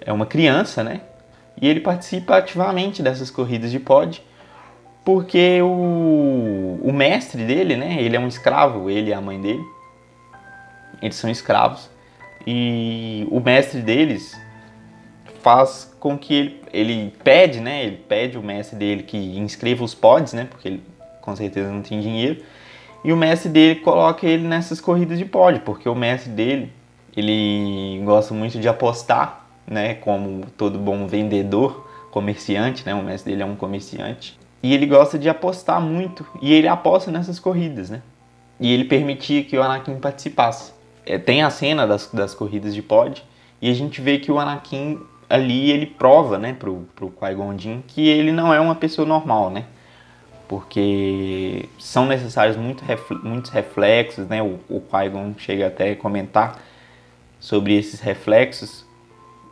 [0.00, 1.02] é uma criança, né,
[1.60, 4.22] e ele participa ativamente dessas corridas de pod,
[5.04, 8.00] porque o, o mestre dele, né?
[8.00, 9.62] Ele é um escravo, ele e a mãe dele.
[11.02, 11.90] Eles são escravos.
[12.46, 14.38] E o mestre deles
[15.40, 17.84] faz com que ele, ele pede, né?
[17.84, 20.46] Ele pede o mestre dele que inscreva os pods, né?
[20.50, 20.82] Porque ele
[21.20, 22.42] com certeza não tem dinheiro.
[23.02, 26.72] E o mestre dele coloca ele nessas corridas de pod, porque o mestre dele,
[27.16, 29.94] ele gosta muito de apostar, né?
[29.94, 32.94] Como todo bom vendedor, comerciante, né?
[32.94, 34.38] O mestre dele é um comerciante.
[34.62, 36.26] E ele gosta de apostar muito.
[36.40, 38.02] E ele aposta nessas corridas, né?
[38.60, 40.73] E ele permitia que o Anakin participasse.
[41.06, 43.24] É, tem a cena das, das corridas de pod.
[43.60, 47.80] E a gente vê que o Anakin ali ele prova, né, pro, pro Qui-Gon Jinn
[47.86, 49.64] que ele não é uma pessoa normal, né?
[50.46, 52.84] Porque são necessários muito
[53.22, 54.42] muitos reflexos, né?
[54.42, 56.60] O, o Qui-Gon chega até a comentar
[57.40, 58.84] sobre esses reflexos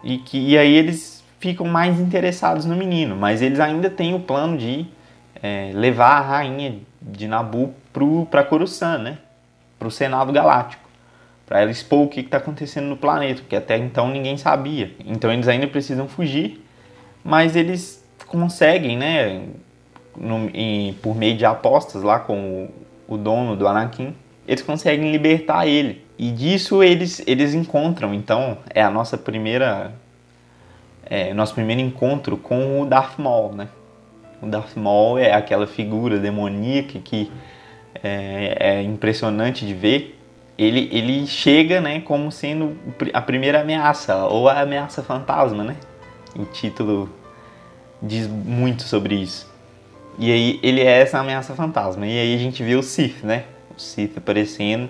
[0.05, 4.21] e que e aí eles ficam mais interessados no menino, mas eles ainda têm o
[4.21, 4.87] plano de
[5.43, 7.75] é, levar a rainha de Nabu
[8.31, 9.19] para Coruscant, né?
[9.79, 10.82] Para o Senado Galáctico,
[11.53, 14.91] para ela expor o que está acontecendo no planeta, que até então ninguém sabia.
[15.05, 16.65] Então eles ainda precisam fugir,
[17.23, 19.43] mas eles conseguem, né?
[20.17, 22.71] No, em, por meio de apostas lá com
[23.07, 24.15] o, o dono do Anakin,
[24.49, 26.03] eles conseguem libertar ele.
[26.19, 29.93] E disso eles, eles encontram, então é a nossa primeira
[31.05, 33.69] é, nosso primeiro encontro com o Darth Maul, né?
[34.41, 37.31] O Darth Maul é aquela figura demoníaca que
[38.03, 40.19] é, é impressionante de ver.
[40.59, 42.77] Ele, ele chega né, como sendo
[43.13, 45.77] a primeira ameaça, ou a ameaça fantasma, né?
[46.37, 47.11] O título
[48.01, 49.51] diz muito sobre isso.
[50.19, 52.07] E aí ele é essa ameaça fantasma.
[52.07, 53.45] E aí a gente vê o Sith, né?
[53.77, 54.89] O Sith aparecendo.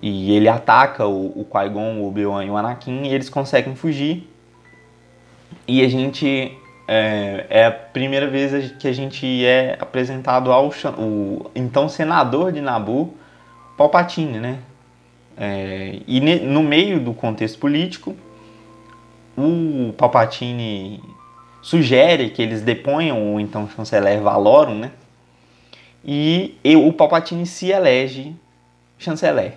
[0.00, 4.28] E ele ataca o, o Qui-Gon, o Obi-Wan e o Anakin e eles conseguem fugir.
[5.66, 11.50] E a gente é, é, a primeira vez que a gente é apresentado ao o,
[11.54, 13.14] então senador de Nabu,
[13.82, 14.58] Palpatine, né?
[15.36, 18.14] É, e ne, no meio do contexto político,
[19.36, 21.02] o Palpatine
[21.60, 24.92] sugere que eles deponham o então chanceler Valorum, né?
[26.04, 28.34] E, o Palpatine se elege
[28.98, 29.54] chanceler.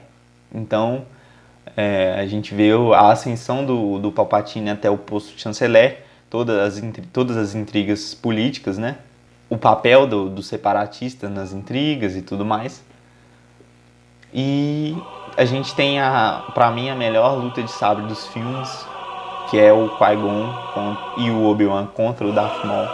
[0.54, 1.06] Então,
[1.78, 6.78] é, a gente vê a ascensão do, do Palpatine até o posto de chanceler todas
[6.78, 6.84] as,
[7.14, 8.98] todas as intrigas políticas, né?
[9.50, 12.84] O papel do, do separatista nas intrigas e tudo mais.
[14.38, 14.94] E
[15.38, 18.86] a gente tem, a, pra mim, a melhor luta de sabre dos filmes,
[19.50, 20.54] que é o Qui-Gon
[21.16, 22.86] e o Obi-Wan contra o Darth Maul.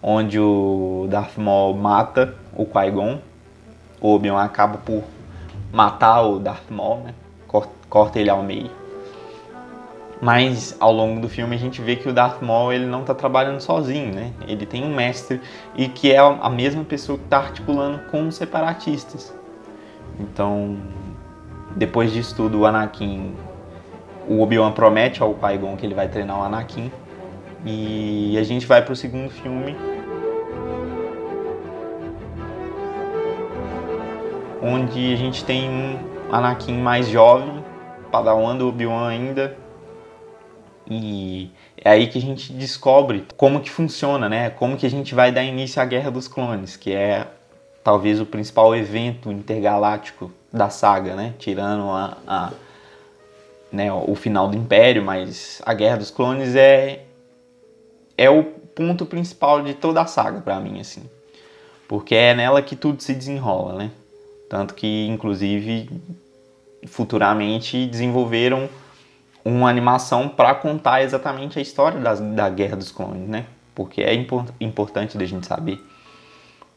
[0.00, 3.18] Onde o Darth Maul mata o Qui-Gon,
[4.00, 5.02] o Obi-Wan acaba por
[5.72, 7.14] matar o Darth Maul, né?
[7.88, 8.85] Corta ele ao meio.
[10.20, 13.14] Mas ao longo do filme a gente vê que o Darth Maul ele não está
[13.14, 14.32] trabalhando sozinho, né?
[14.48, 15.40] Ele tem um mestre
[15.74, 19.34] e que é a mesma pessoa que está articulando com os separatistas.
[20.18, 20.78] Então,
[21.76, 23.34] depois disso tudo, o Anakin,
[24.26, 26.90] o Obi-Wan promete ao Qui-Gon que ele vai treinar o Anakin.
[27.64, 29.76] E a gente vai para o segundo filme
[34.62, 35.98] onde a gente tem um
[36.32, 37.64] Anakin mais jovem,
[38.10, 39.56] Padawan do Obi-Wan ainda,
[40.88, 44.50] e é aí que a gente descobre como que funciona, né?
[44.50, 47.26] Como que a gente vai dar início à Guerra dos Clones, que é
[47.82, 51.34] talvez o principal evento intergaláctico da saga, né?
[51.38, 52.52] Tirando a, a
[53.70, 57.04] né, o final do Império, mas a Guerra dos Clones é
[58.16, 61.02] é o ponto principal de toda a saga para mim, assim,
[61.88, 63.90] porque é nela que tudo se desenrola, né?
[64.48, 65.90] Tanto que, inclusive,
[66.86, 68.68] futuramente desenvolveram
[69.46, 73.46] uma animação para contar exatamente a história das, da Guerra dos Clones, né?
[73.76, 75.80] Porque é import, importante da gente saber.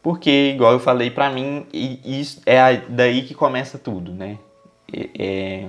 [0.03, 4.37] Porque, igual eu falei, para mim, isso é daí que começa tudo, né?
[4.93, 5.67] É, é,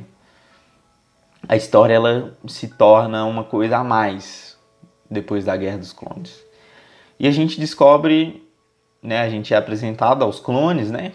[1.48, 4.58] a história ela se torna uma coisa a mais
[5.10, 6.44] depois da Guerra dos Clones.
[7.18, 8.46] E a gente descobre,
[9.02, 9.22] né?
[9.22, 11.12] A gente é apresentado aos clones, né?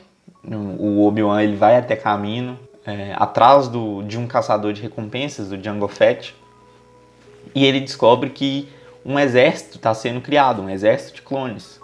[0.47, 5.61] o Obi-Wan ele vai até caminho é, atrás do, de um caçador de recompensas, do
[5.61, 6.35] Jango Fett,
[7.53, 8.67] e ele descobre que
[9.05, 11.79] um exército está sendo criado, um exército de clones,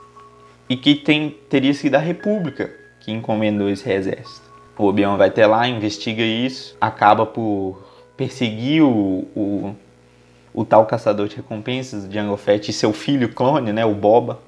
[0.69, 4.49] e que tem, teria sido a República que encomendou esse exército.
[4.77, 7.83] O Obi-Wan vai até lá, investiga isso, acaba por
[8.15, 9.75] perseguir o, o,
[10.53, 14.39] o tal caçador de recompensas, o Jango Fett, e seu filho clone, né, o Boba,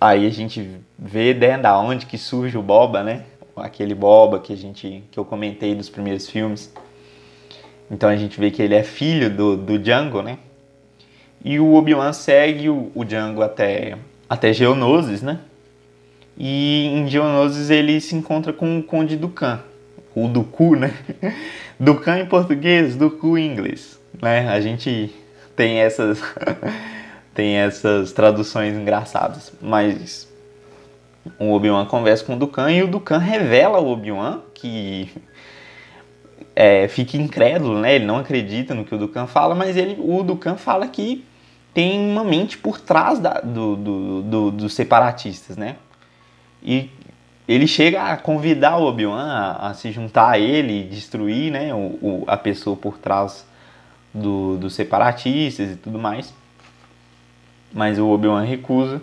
[0.00, 3.24] Aí a gente vê né, da onde que surge o Boba, né?
[3.56, 6.72] Aquele Boba que a gente que eu comentei nos primeiros filmes.
[7.90, 10.38] Então a gente vê que ele é filho do, do Django, né?
[11.44, 13.96] E o Obi-Wan segue o, o Django até,
[14.28, 15.40] até Geonosis, né?
[16.38, 19.60] E em Geonosis ele se encontra com o Conde Dukan,
[20.14, 20.94] o Duku, né?
[21.78, 24.48] Dukan em português, Duku em inglês, né?
[24.48, 25.12] A gente
[25.56, 26.20] tem essas
[27.34, 30.29] tem essas traduções engraçadas, mas
[31.38, 35.10] o Obi-Wan conversa com o Dukan e o Dukan revela ao Obi-Wan que
[36.54, 37.94] é, fica incrédulo, né?
[37.94, 41.24] Ele não acredita no que o Dukan fala, mas ele, o Dukan fala que
[41.72, 45.76] tem uma mente por trás da, do, do, do, dos separatistas, né?
[46.62, 46.90] E
[47.48, 51.74] ele chega a convidar o Obi-Wan a, a, se juntar a ele e destruir né,
[51.74, 53.46] o, o, a pessoa por trás
[54.14, 56.32] do, dos separatistas e tudo mais.
[57.72, 59.00] Mas o Obi-Wan recusa.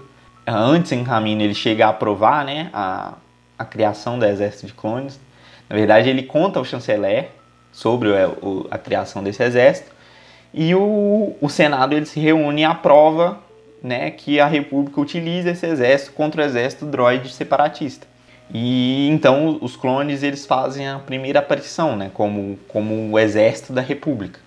[0.47, 3.15] Antes, em caminho, ele chega a aprovar né, a,
[3.59, 5.19] a criação do exército de clones.
[5.69, 7.31] Na verdade, ele conta ao chanceler
[7.71, 8.09] sobre
[8.41, 9.91] o, a criação desse exército.
[10.53, 13.39] E o, o Senado ele se reúne e aprova
[13.83, 18.07] né, que a República utiliza esse exército contra o exército droid separatista.
[18.53, 23.81] E então os clones eles fazem a primeira aparição, né, como, como o exército da
[23.81, 24.39] República.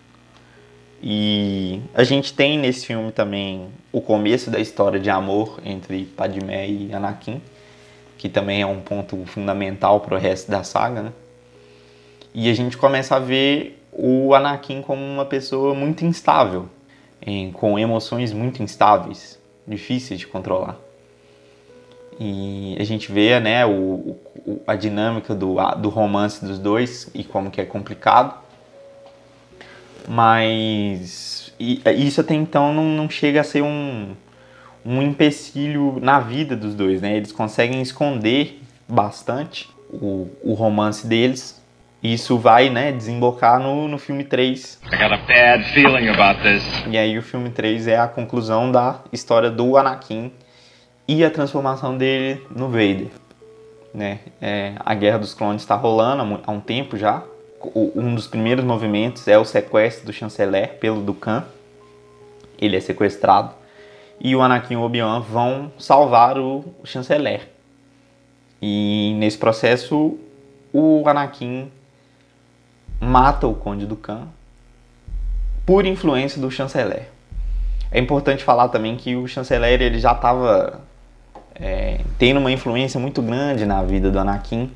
[1.02, 6.68] E a gente tem nesse filme também o começo da história de amor entre Padmé
[6.68, 7.40] e Anakin,
[8.18, 11.12] que também é um ponto fundamental para o resto da saga, né?
[12.34, 16.68] E a gente começa a ver o Anakin como uma pessoa muito instável,
[17.54, 20.78] com emoções muito instáveis, difíceis de controlar.
[22.18, 24.16] E a gente vê né, o,
[24.66, 28.39] a dinâmica do, do romance dos dois e como que é complicado.
[30.10, 34.16] Mas isso até então não, não chega a ser um,
[34.84, 37.00] um empecilho na vida dos dois.
[37.00, 37.16] Né?
[37.16, 41.60] Eles conseguem esconder bastante o, o romance deles
[42.02, 44.80] isso vai, né, desembocar no, no filme 3.
[44.86, 46.64] I got a bad feeling about this.
[46.88, 50.32] E aí o filme 3 é a conclusão da história do Anakin
[51.06, 53.08] e a transformação dele no Vader.
[53.92, 54.20] Né?
[54.40, 57.22] É, a Guerra dos Clones está rolando há um tempo já.
[57.74, 61.44] Um dos primeiros movimentos é o sequestro do chanceler pelo Dukan.
[62.58, 63.54] Ele é sequestrado.
[64.18, 67.48] E o Anakin e o Obi-Wan vão salvar o, chanceler.
[68.60, 70.18] E nesse processo,
[70.72, 71.70] o Anakin
[73.00, 74.28] mata o Conde do Khan
[75.64, 77.08] por influência do chanceler.
[77.90, 80.80] É importante falar também que o chanceler ele já estava
[81.54, 84.70] é, tendo uma influência muito grande na vida do Anakin,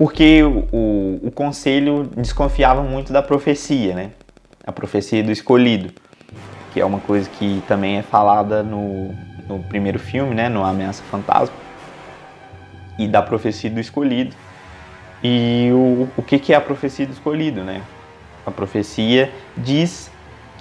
[0.00, 4.12] porque o, o, conselho desconfiava muito da profecia, né?
[4.66, 5.92] A profecia do escolhido,
[6.72, 9.14] que é uma coisa que também é falada no,
[9.46, 10.48] no primeiro filme, né?
[10.48, 11.54] No Ameaça Fantasma,
[12.98, 14.34] e da profecia do escolhido
[15.22, 17.82] e o, o que, que é a profecia do escolhido, né?
[18.46, 20.10] A profecia diz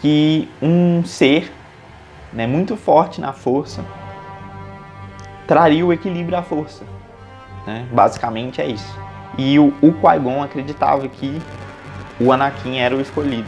[0.02, 1.50] que um ser
[2.34, 3.86] né, muito forte na força
[5.48, 6.84] traria o equilíbrio à força.
[7.66, 7.88] Né?
[7.90, 9.00] Basicamente é isso.
[9.42, 11.42] E o, o Qui-Gon acreditava que
[12.20, 13.48] o Anakin era o escolhido.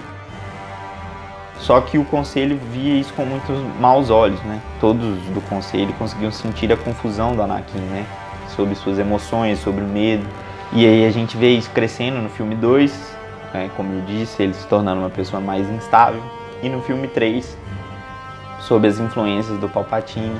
[1.60, 4.62] Só que o conselho via isso com muitos maus olhos, né?
[4.80, 8.06] Todos do conselho conseguiam sentir a confusão do Anakin, né?
[8.56, 10.26] Sobre suas emoções, sobre o medo.
[10.72, 13.18] E aí a gente vê isso crescendo no filme 2,
[13.54, 16.24] né, como eu disse, ele se tornando uma pessoa mais instável.
[16.64, 17.58] E no filme 3,
[18.62, 20.40] sob as influências do Palpatine,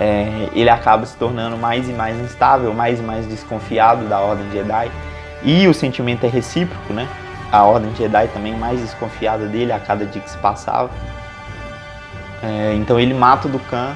[0.00, 4.50] é, ele acaba se tornando mais e mais instável, mais e mais desconfiado da Ordem
[4.50, 4.90] Jedi.
[5.42, 7.06] E o sentimento é recíproco, né?
[7.52, 10.90] A Ordem Jedi também mais desconfiada dele a cada dia que se passava.
[12.42, 13.94] É, então ele mata o Dukan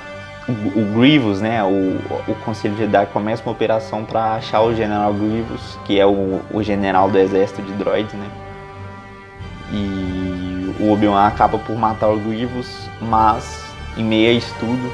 [0.49, 1.97] o, Grievous, né, o,
[2.29, 6.63] o Conselho Jedi começa uma operação para achar o General Grievous, que é o, o
[6.63, 8.29] general do exército de droids, né?
[9.73, 13.65] E o Obi-Wan acaba por matar o Grievous, mas
[13.97, 14.93] em meio a isso tudo,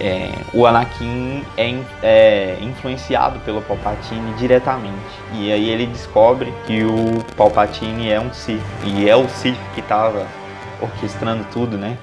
[0.00, 4.96] é, o Anakin é, é, influenciado pelo Palpatine diretamente.
[5.34, 8.60] E aí ele descobre que o Palpatine é um Sith.
[8.84, 10.26] E é o Sith que estava
[10.80, 11.98] orquestrando tudo, né?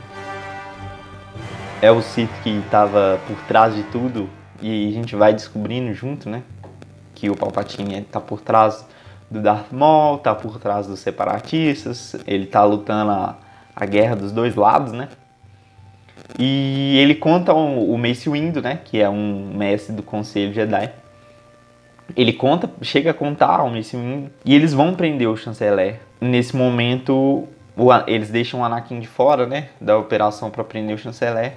[1.81, 4.29] é o Sith que estava por trás de tudo
[4.61, 6.43] e a gente vai descobrindo junto, né?
[7.13, 8.85] Que o Palpatine está por trás
[9.29, 13.37] do Darth Maul, tá por trás dos separatistas, ele tá lutando a,
[13.75, 15.09] a guerra dos dois lados, né?
[16.37, 18.79] E ele conta o, o Mace Windu, né?
[18.83, 20.91] Que é um mestre do Conselho Jedi.
[22.15, 25.99] Ele conta, chega a contar ao Mace Windu e eles vão prender o chanceler.
[26.21, 29.69] Nesse momento, o, eles deixam o Anakin de fora, né?
[29.81, 31.53] Da operação para prender o chanceler.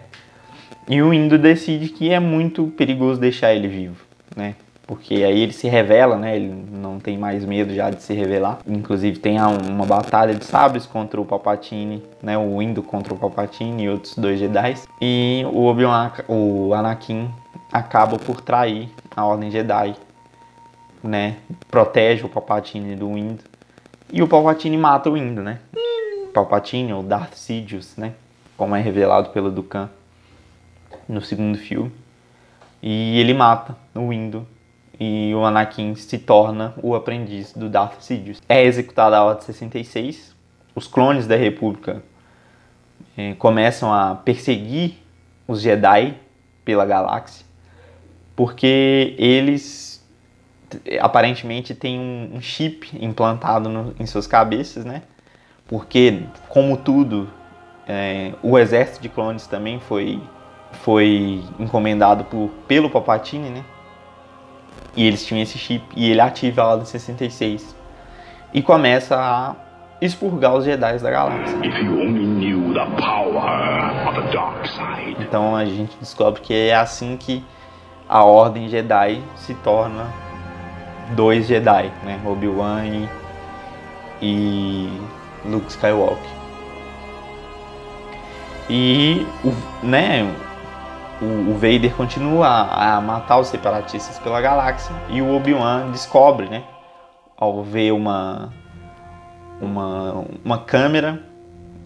[0.88, 4.04] E o Indo decide que é muito perigoso deixar ele vivo,
[4.34, 4.54] né?
[4.90, 6.34] Porque aí ele se revela, né?
[6.34, 8.58] Ele não tem mais medo já de se revelar.
[8.66, 12.36] Inclusive tem uma batalha de sabres contra o Palpatine, né?
[12.36, 14.74] O Indo contra o Palpatine e outros dois Jedi.
[15.00, 17.30] E o Obi-Wan, o Anakin
[17.70, 19.94] acaba por trair a Ordem Jedi,
[21.04, 21.36] né?
[21.70, 23.44] Protege o Palpatine do Indo.
[24.12, 25.60] E o Palpatine mata o Indo, né?
[26.34, 28.14] Palpatine ou Darth Sidious, né?
[28.56, 29.88] Como é revelado pelo Dukan
[31.08, 31.92] no segundo filme.
[32.82, 34.44] E ele mata o Indo
[35.00, 38.42] e o Anakin se torna o aprendiz do Darth Sidious.
[38.46, 40.36] É executada a Ordem 66,
[40.74, 42.02] os clones da República
[43.16, 44.98] eh, começam a perseguir
[45.48, 46.14] os Jedi
[46.66, 47.46] pela galáxia,
[48.36, 50.06] porque eles
[51.00, 55.02] aparentemente têm um, um chip implantado no, em suas cabeças, né?
[55.66, 57.28] Porque, como tudo,
[57.88, 60.20] eh, o exército de clones também foi,
[60.72, 63.64] foi encomendado por, pelo Palpatine, né?
[64.96, 67.76] E eles tinham esse chip e ele ativa a Ordem 66
[68.52, 69.54] e começa a
[70.00, 71.56] expurgar os Jedi da galáxia.
[75.18, 77.44] Então a gente descobre que é assim que
[78.08, 80.06] a Ordem Jedi se torna
[81.14, 82.20] dois Jedi, né?
[82.24, 83.08] Obi-Wan e,
[84.20, 85.00] e
[85.44, 86.40] Luke Skywalker.
[88.68, 89.52] E o,
[89.84, 90.32] né,
[91.20, 96.64] o, o Vader continua a, matar os separatistas pela galáxia e o Obi-Wan descobre, né,
[97.36, 98.52] ao ver uma
[99.60, 101.22] uma, uma câmera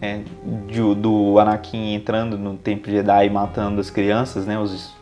[0.01, 0.21] é,
[0.67, 4.95] de, do Anakin entrando no Templo Jedi e matando as crianças, né, os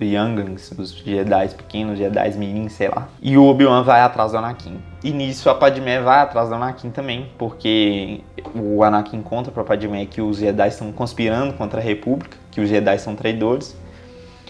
[0.00, 3.08] Younglings, os Jedi pequenos, Jedi menins, sei lá.
[3.20, 4.78] E o Obi-Wan vai atrás do Anakin.
[5.02, 8.20] E nisso a Padmé vai atrás do Anakin também, porque
[8.54, 12.68] o Anakin conta pra Padmé que os Jedi estão conspirando contra a República, que os
[12.68, 13.76] Jedi são traidores.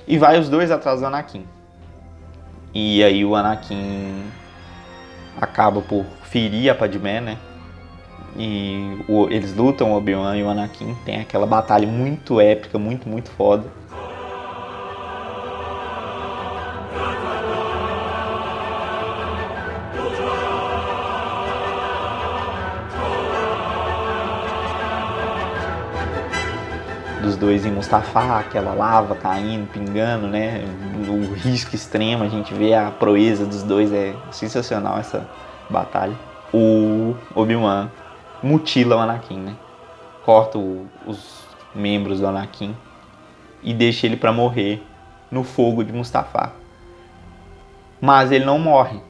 [0.06, 1.44] E vai os dois atrás do Anakin.
[2.72, 4.24] E aí o Anakin
[5.38, 7.36] acaba por ferir a Padmé, né?
[8.34, 10.96] E o, eles lutam, o Obi-Wan e o Anakin.
[11.04, 13.64] Tem aquela batalha muito épica, muito, muito foda.
[27.22, 30.64] Dos dois em Mustafa, aquela lava caindo, pingando, né?
[31.08, 35.28] O risco extremo, a gente vê a proeza dos dois, é sensacional essa
[35.68, 36.16] batalha.
[36.52, 37.90] O Obi-Wan
[38.42, 39.56] mutila o Anakin, né?
[40.24, 41.44] Corta o, os
[41.74, 42.74] membros do Anakin
[43.62, 44.82] e deixa ele para morrer
[45.30, 46.52] no fogo de Mustafa.
[48.00, 49.00] Mas ele não morre.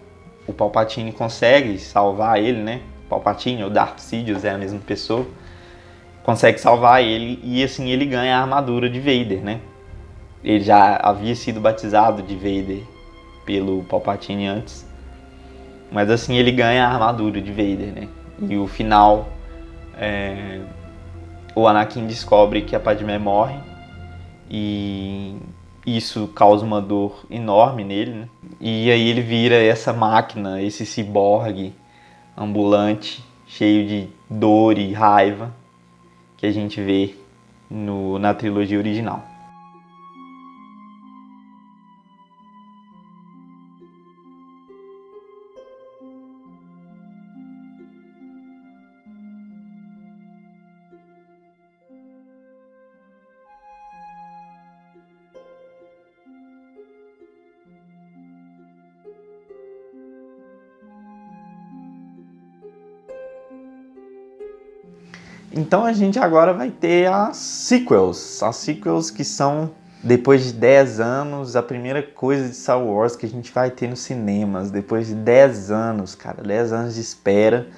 [0.46, 2.80] O Palpatine consegue salvar ele, né?
[3.08, 5.26] Palpatine ou Darth Sidious é a mesma pessoa
[6.28, 9.62] consegue salvar ele e assim ele ganha a armadura de Vader, né?
[10.44, 12.82] Ele já havia sido batizado de Vader
[13.46, 14.86] pelo Palpatine antes,
[15.90, 18.08] mas assim ele ganha a armadura de Vader, né?
[18.46, 19.30] E o final,
[19.98, 20.60] é...
[21.54, 23.56] o Anakin descobre que a Padmé morre
[24.50, 25.34] e
[25.86, 28.28] isso causa uma dor enorme nele, né?
[28.60, 31.72] E aí ele vira essa máquina, esse ciborgue
[32.36, 35.56] ambulante, cheio de dor e raiva
[36.38, 37.14] que a gente vê
[37.68, 39.22] no, na trilogia original.
[65.68, 69.70] Então a gente agora vai ter as sequels, as sequels que são
[70.02, 73.86] depois de 10 anos, a primeira coisa de Star Wars que a gente vai ter
[73.86, 77.68] nos cinemas, depois de 10 anos, cara, 10 anos de espera,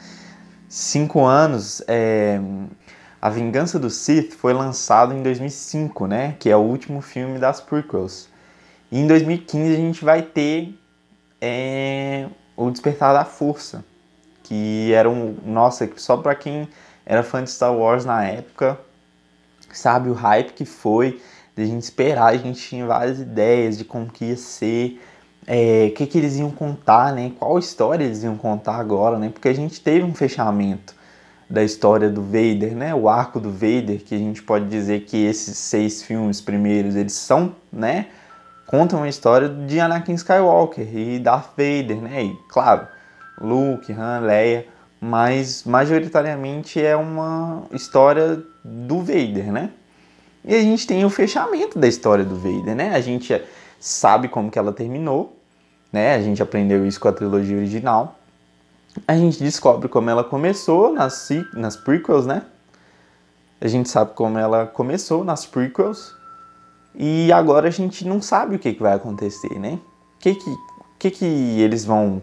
[0.69, 2.41] 5 anos, é...
[3.21, 7.61] A Vingança do Sith foi lançado em 2005, né, que é o último filme das
[7.61, 8.29] prequels.
[8.93, 10.79] E em 2015 a gente vai ter
[11.41, 12.29] é...
[12.57, 13.85] o Despertar da Força,
[14.45, 16.69] que era um, nossa, só para quem
[17.11, 18.79] era fã de Star Wars na época,
[19.73, 21.21] sabe o hype que foi,
[21.57, 25.03] de a gente esperar, a gente tinha várias ideias de como que ia ser,
[25.45, 27.33] é, o que, que eles iam contar, né?
[27.37, 29.29] Qual história eles iam contar agora, né?
[29.29, 30.95] Porque a gente teve um fechamento
[31.49, 32.95] da história do Vader, né?
[32.95, 37.15] O arco do Vader, que a gente pode dizer que esses seis filmes primeiros, eles
[37.15, 38.07] são, né?
[38.69, 42.23] Contam a história de Anakin Skywalker e Darth Vader, né?
[42.23, 42.87] E, claro,
[43.41, 44.65] Luke, Han, Leia
[45.01, 49.71] mas majoritariamente é uma história do Vader, né?
[50.45, 52.95] E a gente tem o fechamento da história do Vader, né?
[52.95, 53.43] A gente
[53.79, 55.37] sabe como que ela terminou,
[55.91, 56.15] né?
[56.15, 58.19] A gente aprendeu isso com a trilogia original.
[59.07, 62.43] A gente descobre como ela começou nas, nas prequels, né?
[63.61, 66.15] A gente sabe como ela começou nas prequels.
[66.95, 69.79] E agora a gente não sabe o que, que vai acontecer, né?
[70.17, 70.57] O que, que,
[70.99, 72.21] que, que eles vão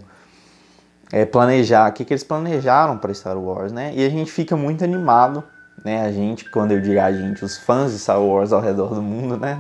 [1.12, 3.94] é, planejar, o que, que eles planejaram para Star Wars, né?
[3.96, 5.44] E a gente fica muito animado,
[5.84, 6.06] né?
[6.06, 9.02] A gente, quando eu digo a gente, os fãs de Star Wars ao redor do
[9.02, 9.58] mundo, né?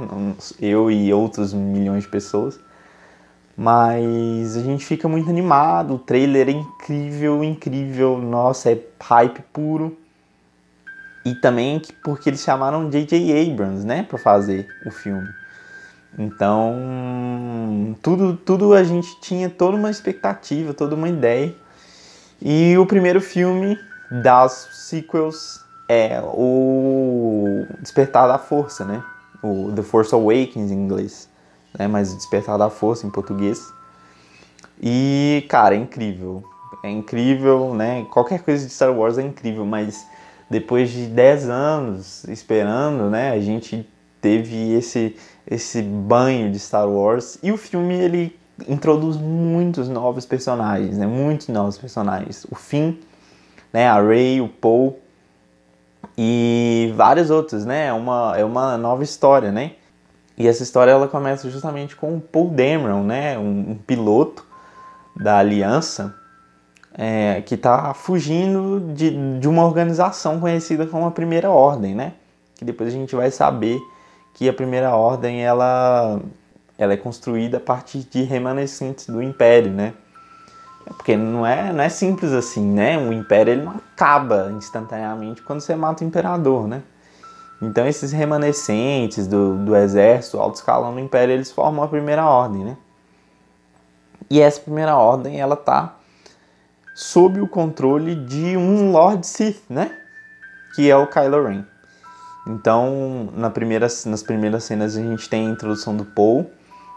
[0.59, 2.59] Eu e outros milhões de pessoas.
[3.55, 9.97] Mas a gente fica muito animado, o trailer é incrível, incrível, nossa, é hype puro.
[11.25, 13.51] E também porque eles chamaram J.J.
[13.51, 15.27] Abrams, né, para fazer o filme.
[16.17, 21.55] Então, tudo, tudo a gente tinha toda uma expectativa, toda uma ideia.
[22.41, 23.77] E o primeiro filme
[24.23, 29.03] das sequels é o Despertar da Força, né?
[29.41, 31.29] O The Force Awakens em inglês,
[31.77, 31.87] né?
[31.87, 33.71] Mas Despertar da Força em português.
[34.81, 36.43] E, cara, é incrível.
[36.83, 38.05] É incrível, né?
[38.11, 40.05] Qualquer coisa de Star Wars é incrível, mas
[40.49, 43.31] depois de 10 anos esperando, né?
[43.31, 43.87] A gente
[44.21, 45.15] teve esse
[45.49, 48.37] esse banho de Star Wars e o filme ele
[48.67, 51.07] introduz muitos novos personagens, né?
[51.07, 52.45] Muitos novos personagens.
[52.51, 52.95] O Finn,
[53.71, 53.87] né?
[53.87, 54.93] A Rey, o Poe
[56.17, 57.87] e vários outros, né?
[57.87, 59.73] É uma é uma nova história, né?
[60.37, 63.37] E essa história ela começa justamente com o Paul Dameron, né?
[63.37, 64.45] Um, um piloto
[65.15, 66.13] da Aliança
[66.93, 72.13] é, que está fugindo de, de uma organização conhecida como a Primeira Ordem, né?
[72.55, 73.79] Que depois a gente vai saber
[74.37, 76.21] que a primeira ordem ela,
[76.77, 79.95] ela é construída a partir de remanescentes do império, né?
[80.85, 82.99] Porque não é, não é simples assim, né?
[82.99, 86.83] O império ele não acaba instantaneamente quando você mata o imperador, né?
[87.59, 92.63] Então esses remanescentes do, do exército, alto escalão do império, eles formam a primeira ordem,
[92.63, 92.77] né?
[94.29, 95.95] E essa primeira ordem, ela tá
[96.93, 99.97] sob o controle de um Lord Sith, né?
[100.75, 101.65] Que é o Kylo Ren.
[102.49, 106.49] Então, na primeira, nas primeiras cenas a gente tem a introdução do Paul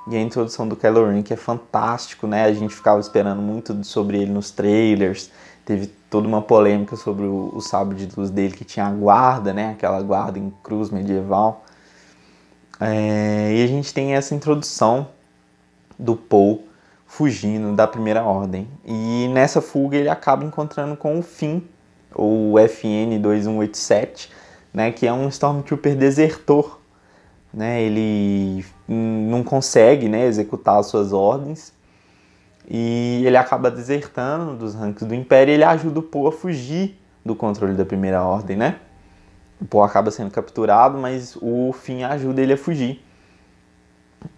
[0.08, 2.44] e a introdução do Kylo Ren, que é fantástico, né?
[2.44, 5.30] A gente ficava esperando muito sobre ele nos trailers.
[5.64, 9.52] Teve toda uma polêmica sobre o, o sábio de luz dele, que tinha a guarda,
[9.52, 9.72] né?
[9.72, 11.64] Aquela guarda em cruz medieval.
[12.80, 15.08] É, e a gente tem essa introdução
[15.98, 16.64] do Paul
[17.06, 18.68] fugindo da Primeira Ordem.
[18.84, 21.60] E nessa fuga ele acaba encontrando com o Finn,
[22.14, 24.30] ou FN 2187,
[24.72, 26.78] né, que é um Stormtrooper desertor.
[27.52, 31.72] Né, ele não consegue né, executar as suas ordens
[32.68, 36.96] e ele acaba desertando dos ranks do Império e ele ajuda o Poe a fugir
[37.24, 38.76] do controle da Primeira Ordem, né?
[39.60, 43.04] O Poe acaba sendo capturado, mas o Finn ajuda ele a fugir.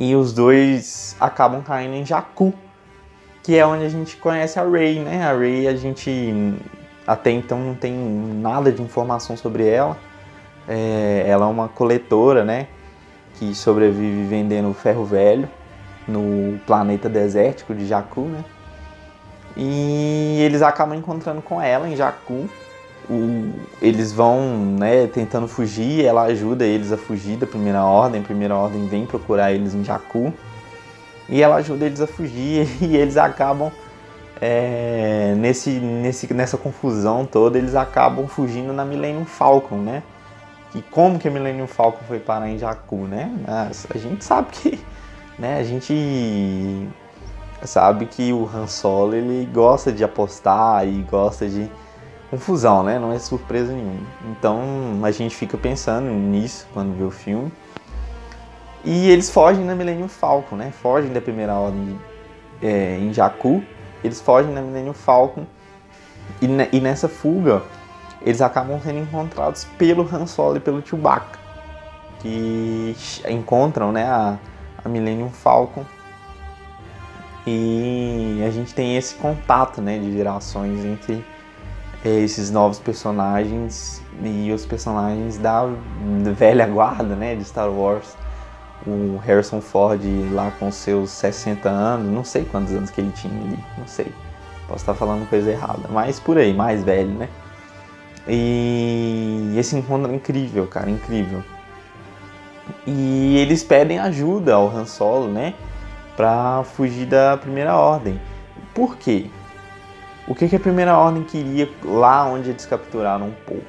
[0.01, 2.55] E os dois acabam caindo em Jakku,
[3.43, 5.25] que é onde a gente conhece a Rey, né?
[5.25, 6.55] A Rey a gente
[7.07, 9.99] até então não tem nada de informação sobre ela.
[10.69, 12.69] É, ela é uma coletora, né?
[13.39, 15.49] Que sobrevive vendendo ferro velho
[16.07, 18.45] no planeta desértico de Jakku, né?
[19.57, 22.49] E eles acabam encontrando com ela em Jakku.
[23.11, 28.21] O, eles vão, né, tentando fugir, ela ajuda eles a fugir da Primeira Ordem.
[28.21, 30.33] A Primeira Ordem vem procurar eles em Jakku.
[31.29, 33.71] E ela ajuda eles a fugir e eles acabam
[34.45, 40.03] é, nesse, nesse, nessa confusão toda, eles acabam fugindo na Millennium Falcon, né?
[40.75, 43.31] E como que a Millennium Falcon foi parar em Jakku, né?
[43.47, 44.81] Mas a gente sabe que,
[45.39, 45.59] né?
[45.59, 46.89] A gente
[47.65, 51.71] sabe que o Han Solo ele gosta de apostar e gosta de
[52.31, 52.99] confusão, né?
[52.99, 54.07] Não é surpresa nenhuma.
[54.31, 54.63] Então
[55.03, 57.53] a gente fica pensando nisso quando vê o filme.
[58.85, 60.73] E eles fogem na Millennium Falcon, né?
[60.73, 62.01] Fogem da primeira ordem
[62.63, 63.63] é, em Jakku.
[64.03, 65.45] Eles fogem na Millennium Falcon.
[66.41, 66.47] E,
[66.77, 67.63] e nessa fuga,
[68.25, 71.39] eles acabam sendo encontrados pelo Han Solo e pelo Chewbacca,
[72.21, 72.97] que
[73.29, 74.39] encontram né, a,
[74.85, 75.85] a Millennium Falcon.
[77.45, 81.25] E a gente tem esse contato né, de gerações entre
[82.05, 88.17] é, esses novos personagens e os personagens da, da velha guarda né, de Star Wars.
[88.87, 90.01] O Harrison Ford
[90.33, 94.13] lá com seus 60 anos, não sei quantos anos que ele tinha ali, não sei.
[94.67, 97.29] Posso estar falando coisa errada, mas por aí, mais velho, né?
[98.29, 101.43] E esse encontro é incrível, cara, incrível.
[102.87, 105.55] E eles pedem ajuda ao Han Solo, né?
[106.17, 108.21] Pra fugir da Primeira Ordem.
[108.75, 109.27] Por quê?
[110.27, 113.63] O que, que a Primeira Ordem queria lá onde eles capturaram o Poe?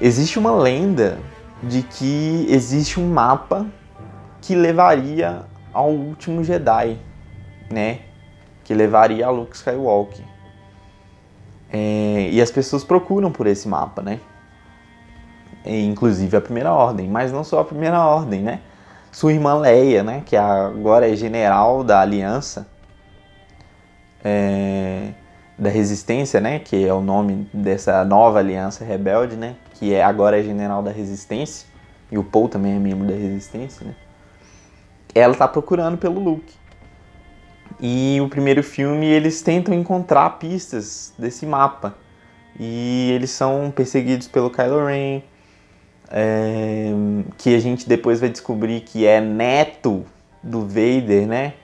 [0.00, 1.18] Existe uma lenda
[1.62, 3.66] de que existe um mapa
[4.40, 6.96] que levaria ao último Jedi,
[7.70, 8.00] né,
[8.64, 10.24] que levaria a Luke Skywalker.
[11.70, 14.20] É, e as pessoas procuram por esse mapa, né?
[15.64, 18.60] E, inclusive a Primeira Ordem, mas não só a Primeira Ordem, né?
[19.10, 22.68] Sua irmã Leia, né, que agora é general da Aliança,
[24.22, 25.12] é,
[25.58, 30.38] da Resistência, né, que é o nome dessa nova Aliança Rebelde, né, que é agora
[30.38, 31.66] é general da Resistência,
[32.12, 33.94] e o Paul também é membro da Resistência, né?
[35.14, 36.54] Ela tá procurando pelo Luke.
[37.80, 41.94] E o primeiro filme eles tentam encontrar pistas desse mapa.
[42.58, 45.22] E eles são perseguidos pelo Kylo Ren,
[46.10, 46.90] é,
[47.36, 50.04] que a gente depois vai descobrir que é neto
[50.42, 51.54] do Vader, né?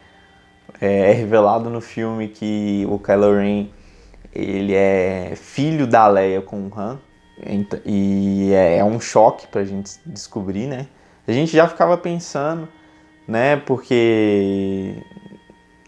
[0.80, 3.66] É, é revelado no filme que o Kylo Ren
[4.32, 6.98] ele é filho da Leia com o Han.
[7.84, 10.86] E é, é um choque pra gente descobrir, né?
[11.26, 12.68] A gente já ficava pensando,
[13.26, 13.56] né?
[13.56, 14.96] Porque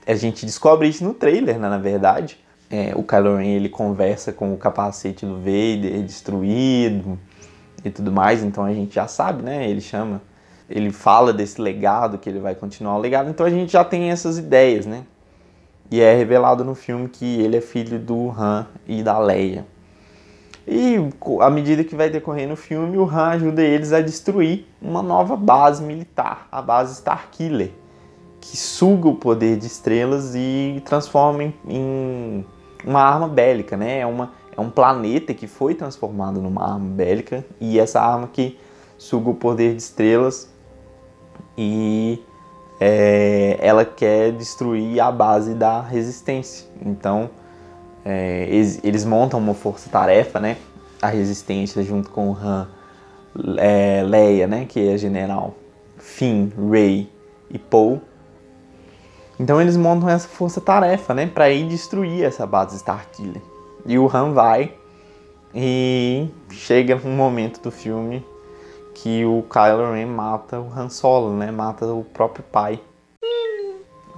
[0.06, 2.38] a gente descobre isso no trailer, né, na verdade.
[2.70, 7.18] É, o Kylo Ren ele conversa com o capacete do Vader destruído
[7.84, 9.68] e tudo mais, então a gente já sabe, né?
[9.68, 10.20] Ele chama,
[10.68, 14.10] ele fala desse legado que ele vai continuar o legado, então a gente já tem
[14.10, 15.04] essas ideias, né?
[15.90, 19.64] E é revelado no filme que ele é filho do Han e da Leia.
[20.66, 20.96] E
[21.40, 25.36] à medida que vai decorrendo o filme, o Han ajuda eles a destruir uma nova
[25.36, 27.70] base militar, a base Starkiller
[28.50, 32.46] que suga o poder de estrelas e transforma em, em
[32.84, 34.00] uma arma bélica, né?
[34.00, 38.58] É, uma, é um planeta que foi transformado numa arma bélica e essa arma que
[38.96, 40.48] suga o poder de estrelas
[41.58, 42.22] e
[42.80, 46.68] é, ela quer destruir a base da resistência.
[46.84, 47.28] Então
[48.04, 50.56] é, eles, eles, montam uma força-tarefa, né?
[51.02, 52.68] A resistência junto com Han,
[53.58, 54.66] é, Leia, né?
[54.66, 55.54] Que é general,
[55.98, 57.10] Finn, Rey
[57.50, 58.00] e Poe
[59.38, 63.42] então eles montam essa força-tarefa, né, para ir destruir essa base Starkiller.
[63.84, 64.74] E o Han vai
[65.54, 68.24] e chega um momento do filme
[68.94, 72.80] que o Kylo Ren mata o Han Solo, né, mata o próprio pai.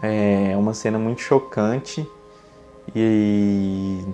[0.00, 2.08] É uma cena muito chocante
[2.94, 4.04] e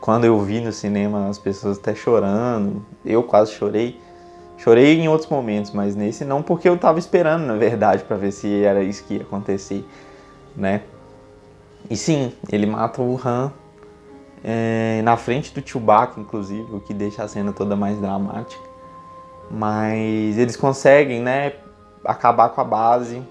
[0.00, 3.98] quando eu vi no cinema as pessoas até chorando, eu quase chorei.
[4.58, 8.30] Chorei em outros momentos, mas nesse não porque eu tava esperando, na verdade, para ver
[8.30, 9.84] se era isso que ia acontecer
[10.56, 10.82] né?
[11.90, 13.52] E sim, ele mata o Han
[14.42, 18.62] é, na frente do Chewbacca, inclusive, o que deixa a cena toda mais dramática.
[19.50, 21.54] Mas eles conseguem, né,
[22.04, 23.22] acabar com a base.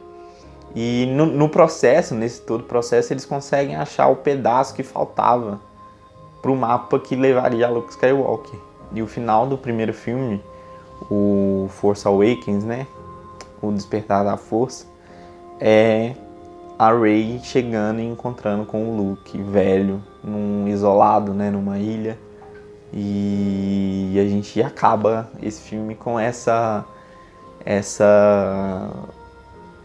[0.76, 5.60] E no, no processo, nesse todo processo, eles conseguem achar o pedaço que faltava
[6.42, 8.60] para o mapa que levaria a Luke Skywalker.
[8.92, 10.44] E o final do primeiro filme,
[11.10, 12.88] o Force Awakens, né,
[13.62, 14.86] o Despertar da Força,
[15.60, 16.16] é
[16.78, 22.18] a Rey chegando e encontrando com o Luke velho, num isolado, né, numa ilha.
[22.92, 26.86] E a gente acaba esse filme com essa
[27.66, 28.92] essa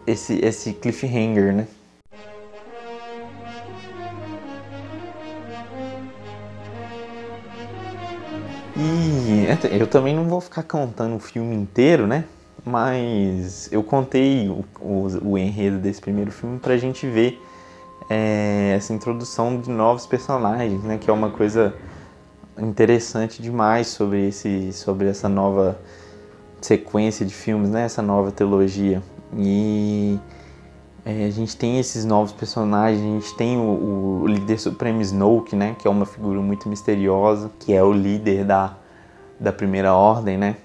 [0.06, 1.66] esse esse cliffhanger, né?
[8.76, 9.46] E
[9.78, 12.24] eu também não vou ficar contando o filme inteiro, né?
[12.64, 17.42] Mas eu contei o, o, o enredo desse primeiro filme para a gente ver
[18.10, 20.98] é, essa introdução de novos personagens, né?
[20.98, 21.74] Que é uma coisa
[22.58, 25.78] interessante demais sobre esse, sobre essa nova
[26.60, 27.84] sequência de filmes, né?
[27.84, 29.02] Essa nova trilogia
[29.36, 30.18] e
[31.04, 35.54] é, a gente tem esses novos personagens, a gente tem o, o, líder supremo Snoke,
[35.54, 35.76] né?
[35.78, 38.76] Que é uma figura muito misteriosa, que é o líder da,
[39.38, 40.56] da Primeira Ordem, né?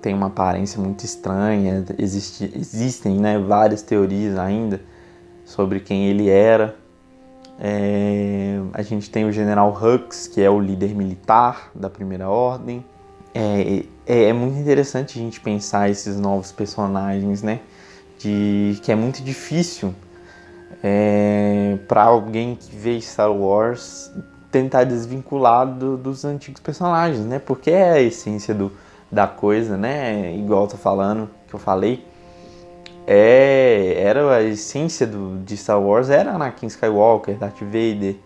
[0.00, 1.84] Tem uma aparência muito estranha.
[1.98, 4.80] Existe, existem né, várias teorias ainda
[5.44, 6.76] sobre quem ele era.
[7.58, 12.84] É, a gente tem o General Hux, que é o líder militar da Primeira Ordem.
[13.32, 17.60] É, é, é, muito interessante a gente pensar esses novos personagens, né?
[18.18, 19.94] De, que é muito difícil
[20.82, 24.12] é, para alguém que vê Star Wars
[24.50, 27.38] tentar desvincular do, dos antigos personagens, né?
[27.38, 28.70] Porque é a essência do,
[29.10, 30.34] da coisa, né?
[30.36, 32.04] Igual eu tô falando, que eu falei.
[33.06, 38.16] É, era a essência do, de Star Wars era Anakin Skywalker, Darth Vader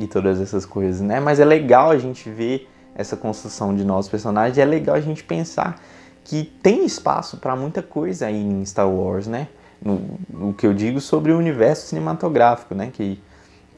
[0.00, 1.20] e todas essas coisas, né?
[1.20, 5.22] Mas é legal a gente ver essa construção de novos personagens, é legal a gente
[5.22, 5.80] pensar
[6.24, 9.48] que tem espaço para muita coisa aí em Star Wars, né?
[9.80, 10.18] No,
[10.48, 12.90] o que eu digo sobre o universo cinematográfico, né?
[12.92, 13.20] Que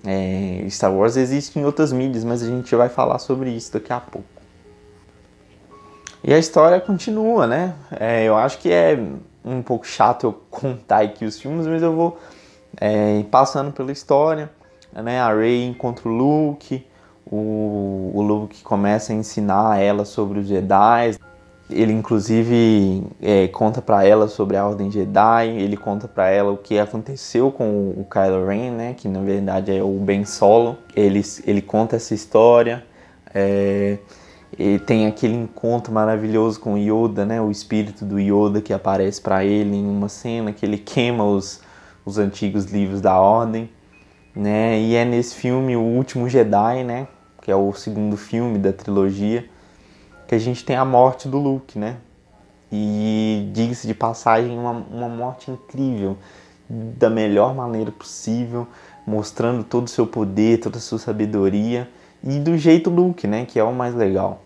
[0.06, 3.92] é, Star Wars existe em outras mídias, mas a gente vai falar sobre isso daqui
[3.92, 4.37] a pouco.
[6.22, 7.74] E a história continua, né?
[7.90, 8.98] É, eu acho que é
[9.44, 12.18] um pouco chato eu contar aqui os filmes, mas eu vou
[12.80, 14.50] É, passando pela história,
[14.92, 16.86] né, a Rey encontra o Luke,
[17.26, 21.16] o, o Luke começa a ensinar ela sobre os Jedi.
[21.70, 25.48] Ele inclusive é, conta para ela sobre a Ordem Jedi.
[25.48, 28.94] Ele conta para ela o que aconteceu com o Kylo Ren, né?
[28.94, 30.76] Que na verdade é o Ben Solo.
[30.94, 32.84] Ele, ele conta essa história.
[33.34, 33.98] É,
[34.58, 37.40] e tem aquele encontro maravilhoso com Yoda, né?
[37.40, 41.60] O espírito do Yoda que aparece para ele em uma cena que ele queima os,
[42.04, 43.70] os antigos livros da Ordem,
[44.34, 44.80] né?
[44.80, 47.06] E é nesse filme o último Jedi, né?
[47.40, 49.48] Que é o segundo filme da trilogia
[50.26, 51.96] que a gente tem a morte do Luke, né?
[52.70, 56.18] E diga-se de passagem, uma, uma morte incrível,
[56.68, 58.66] da melhor maneira possível,
[59.06, 61.88] mostrando todo o seu poder, toda a sua sabedoria
[62.22, 63.46] e do jeito Luke, né?
[63.46, 64.42] Que é o mais legal.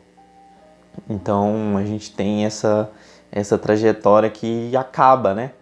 [1.08, 2.90] Então a gente tem essa,
[3.30, 5.52] essa trajetória que acaba, né?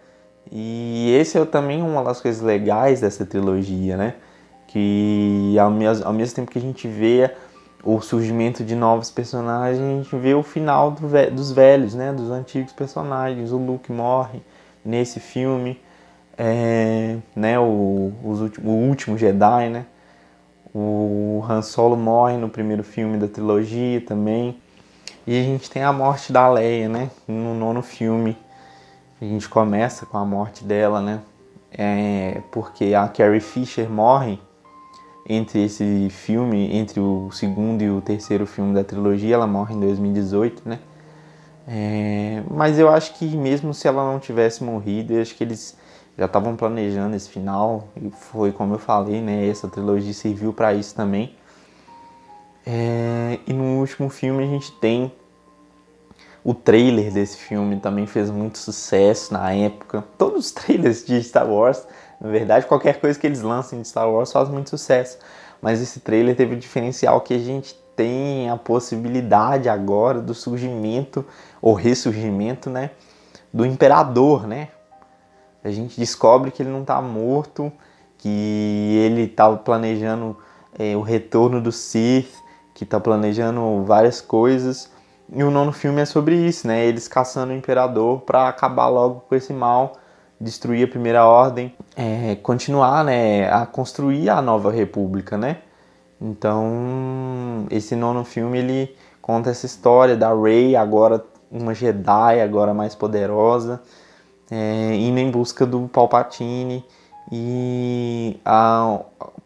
[0.51, 4.15] E esse é também uma das coisas legais dessa trilogia, né?
[4.67, 7.31] Que ao mesmo, ao mesmo tempo que a gente vê
[7.83, 12.11] o surgimento de novos personagens, a gente vê o final do, dos velhos, né?
[12.13, 13.51] Dos antigos personagens.
[13.51, 14.41] O Luke morre
[14.83, 15.79] nesse filme,
[16.37, 17.59] é, né?
[17.59, 18.11] O,
[18.63, 19.85] o último Jedi, né?
[20.73, 24.60] O Han Solo morre no primeiro filme da trilogia também.
[25.25, 27.11] E a gente tem a morte da Leia, né?
[27.27, 28.37] No nono filme.
[29.21, 31.21] A gente começa com a morte dela, né?
[31.71, 34.39] É, porque a Carrie Fisher morre
[35.29, 39.79] entre esse filme, entre o segundo e o terceiro filme da trilogia, ela morre em
[39.79, 40.79] 2018, né?
[41.67, 45.77] É, mas eu acho que mesmo se ela não tivesse morrido, eu acho que eles
[46.17, 49.47] já estavam planejando esse final e foi como eu falei, né?
[49.47, 51.35] Essa trilogia serviu para isso também.
[52.65, 55.11] É, e no último filme a gente tem
[56.43, 60.03] o trailer desse filme também fez muito sucesso na época.
[60.17, 61.85] Todos os trailers de Star Wars
[62.21, 65.17] na verdade, qualquer coisa que eles lancem de Star Wars faz muito sucesso.
[65.59, 71.25] Mas esse trailer teve o diferencial que a gente tem a possibilidade agora do surgimento
[71.59, 72.91] ou ressurgimento, né,
[73.51, 74.69] do imperador, né?
[75.63, 77.71] A gente descobre que ele não está morto,
[78.17, 80.37] que ele estava planejando
[80.77, 82.33] é, o retorno do Sith,
[82.81, 84.89] que está planejando várias coisas.
[85.31, 86.83] E o nono filme é sobre isso, né?
[86.83, 89.93] Eles caçando o imperador para acabar logo com esse mal
[90.39, 95.57] destruir a primeira ordem, é, continuar né, a construir a nova república, né?
[96.19, 102.95] Então, esse nono filme ele conta essa história da Rey, agora uma Jedi, agora mais
[102.95, 103.79] poderosa,
[104.49, 106.83] é, indo em busca do Palpatine
[107.31, 109.01] e a,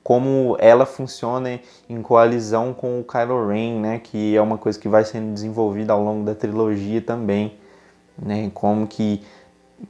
[0.05, 3.97] como ela funciona em coalizão com o Kylo Ren, né?
[3.97, 7.57] Que é uma coisa que vai sendo desenvolvida ao longo da trilogia também,
[8.15, 8.51] né?
[8.53, 9.23] Como que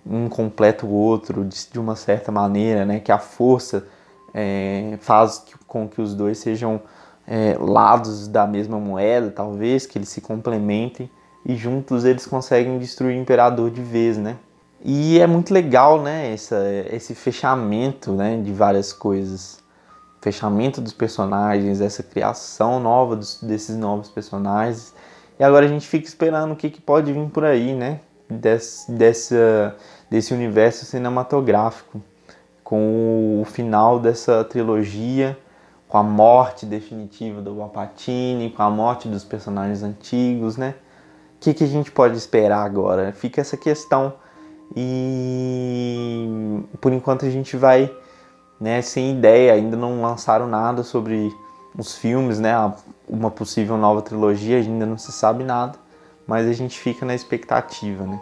[0.05, 3.01] um completa o outro de, uma certa maneira, né?
[3.01, 3.86] Que a força
[4.34, 6.80] é, faz com que os dois sejam
[7.28, 11.11] é, lados da mesma moeda, talvez, que eles se complementem
[11.45, 14.38] e juntos eles conseguem destruir o imperador de vez, né?
[14.82, 16.32] E é muito legal, né?
[16.32, 18.39] Essa, esse fechamento, né?
[18.41, 19.64] De várias coisas,
[20.26, 24.92] fechamento dos personagens, essa criação nova dos, desses novos personagens.
[25.40, 28.00] E agora a gente fica esperando o que, que pode vir por aí, né?
[28.28, 29.76] desse, dessa,
[30.10, 32.02] desse universo cinematográfico,
[32.64, 35.38] com o final dessa trilogia,
[35.88, 40.74] com a morte definitiva do Wapatini, com a morte dos personagens antigos, né?
[41.36, 43.12] O que, que a gente pode esperar agora?
[43.12, 44.14] Fica essa questão
[44.76, 46.28] e
[46.82, 47.96] por enquanto a gente vai
[48.60, 51.36] né, sem ideia, ainda não lançaram nada sobre
[51.78, 52.53] os filmes, né?
[53.08, 55.78] Uma possível nova trilogia, ainda não se sabe nada
[56.28, 58.20] mas a gente fica na expectativa, né?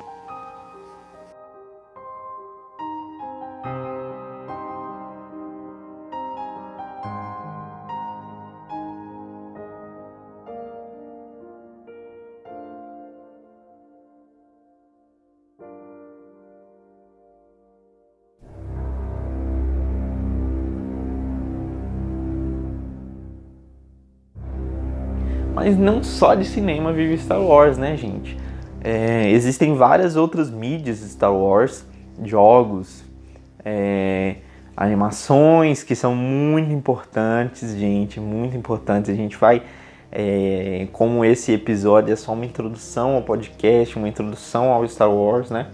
[25.63, 28.37] Mas não só de cinema vive Star Wars, né, gente?
[28.83, 31.85] É, existem várias outras mídias Star Wars,
[32.21, 33.01] jogos,
[33.63, 34.35] é,
[34.75, 39.09] animações que são muito importantes, gente, muito importantes.
[39.09, 39.63] A gente vai,
[40.11, 45.49] é, como esse episódio é só uma introdução ao podcast, uma introdução ao Star Wars,
[45.49, 45.67] né?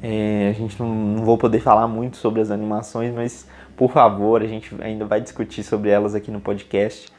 [0.00, 3.44] É, a gente não, não vou poder falar muito sobre as animações, mas
[3.76, 7.10] por favor, a gente ainda vai discutir sobre elas aqui no podcast.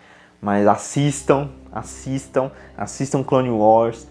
[0.42, 4.08] Mas assistam, assistam, assistam Clone Wars,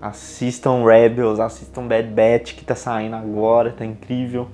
[0.00, 4.48] assistam Rebels, assistam Bad Batch que tá saindo agora, tá incrível.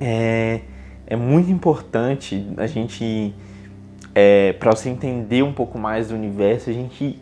[0.00, 0.60] É,
[1.06, 3.32] é muito importante a gente,
[4.14, 7.18] é, para você entender um pouco mais do universo, a gente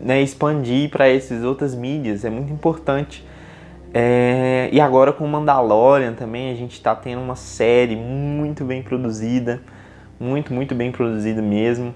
[0.00, 3.24] né, expandir para essas outras mídias, é muito importante.
[3.92, 9.62] É, e agora com Mandalorian também a gente está tendo uma série muito bem produzida,
[10.18, 11.94] muito, muito bem produzida mesmo.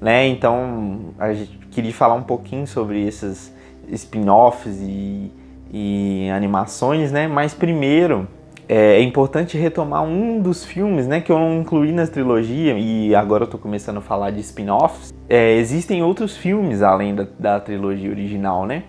[0.00, 0.26] Né?
[0.26, 3.54] Então a gente queria falar um pouquinho sobre esses
[3.88, 5.30] spin-offs e,
[5.72, 7.28] e animações, né?
[7.28, 8.26] Mas primeiro
[8.68, 13.14] é, é, importante retomar um dos filmes, né, que eu não incluí na trilogia e
[13.14, 15.12] agora eu tô começando a falar de spin-offs.
[15.28, 18.84] É, existem outros filmes além da, da trilogia original, né?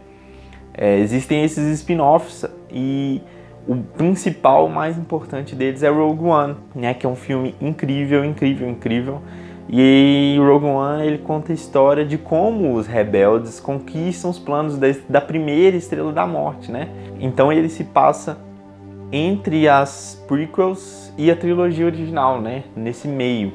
[0.73, 3.21] É, existem esses spin-offs e
[3.67, 8.23] o principal, o mais importante deles é Rogue One, né, que é um filme incrível,
[8.25, 9.21] incrível, incrível.
[9.69, 15.21] E Rogue One ele conta a história de como os rebeldes conquistam os planos da,
[15.21, 16.89] primeira Estrela da Morte, né?
[17.19, 18.37] Então ele se passa
[19.11, 22.65] entre as prequels e a trilogia original, né?
[22.75, 23.53] Nesse meio.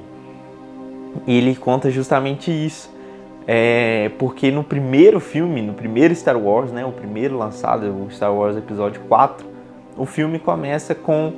[1.26, 2.96] E ele conta justamente isso.
[3.46, 8.34] É, porque no primeiro filme, no primeiro Star Wars, né, o primeiro lançado, o Star
[8.34, 9.46] Wars Episódio 4,
[9.98, 11.32] o filme começa com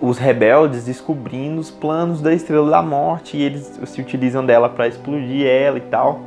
[0.00, 4.88] os rebeldes descobrindo os planos da Estrela da Morte e eles se utilizam dela para
[4.88, 6.20] explodir ela e tal.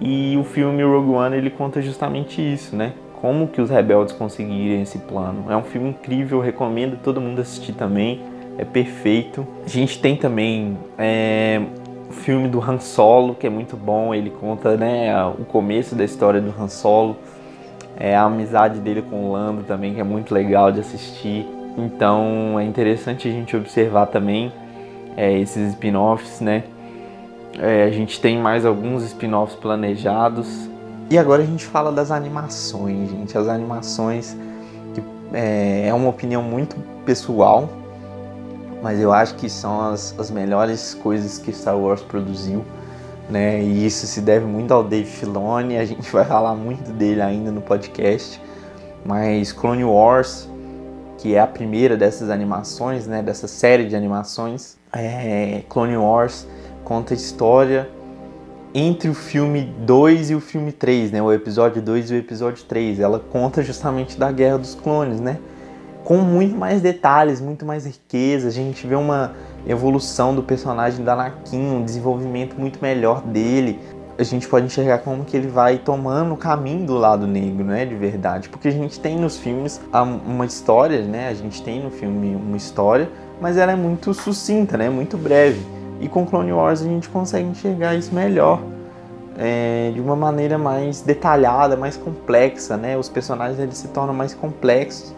[0.00, 2.92] E o filme Rogue One ele conta justamente isso, né?
[3.24, 5.50] como que os rebeldes conseguiram esse plano.
[5.50, 8.20] É um filme incrível, recomendo todo mundo assistir também.
[8.58, 9.46] É perfeito.
[9.64, 11.62] A gente tem também é,
[12.06, 14.14] o filme do Han Solo, que é muito bom.
[14.14, 17.16] Ele conta né, o começo da história do Han Solo.
[17.96, 21.46] É, a amizade dele com o Lando também, que é muito legal de assistir.
[21.76, 24.52] Então é interessante a gente observar também
[25.16, 26.64] é, esses spin-offs, né?
[27.58, 30.68] É, a gente tem mais alguns spin-offs planejados.
[31.10, 33.36] E agora a gente fala das animações, gente.
[33.36, 34.36] As animações
[34.94, 37.68] que, é, é uma opinião muito pessoal,
[38.82, 42.64] mas eu acho que são as, as melhores coisas que Star Wars produziu.
[43.28, 43.62] Né?
[43.62, 47.50] E isso se deve muito ao Dave Filoni, a gente vai falar muito dele ainda
[47.50, 48.40] no podcast.
[49.04, 50.48] Mas Clone Wars,
[51.18, 56.46] que é a primeira dessas animações, né, dessa série de animações, é, Clone Wars
[56.84, 57.88] conta a história
[58.74, 61.22] entre o filme 2 e o filme 3, né?
[61.22, 62.98] O episódio 2 e o episódio 3.
[62.98, 65.38] Ela conta justamente da Guerra dos Clones, né?
[66.02, 68.48] Com muito mais detalhes, muito mais riqueza.
[68.48, 69.32] A gente vê uma
[69.66, 73.80] evolução do personagem da Anakin, um desenvolvimento muito melhor dele.
[74.16, 77.84] A gente pode enxergar como que ele vai tomando o caminho do lado negro, né,
[77.84, 78.48] de verdade.
[78.48, 79.80] Porque a gente tem nos filmes
[80.24, 81.28] uma história, né?
[81.28, 83.10] A gente tem no filme uma história,
[83.40, 84.88] mas ela é muito sucinta, né?
[84.88, 85.60] Muito breve.
[86.00, 88.60] E com Clone Wars a gente consegue enxergar isso melhor,
[89.36, 92.96] é, de uma maneira mais detalhada, mais complexa, né?
[92.96, 95.12] Os personagens eles se tornam mais complexos.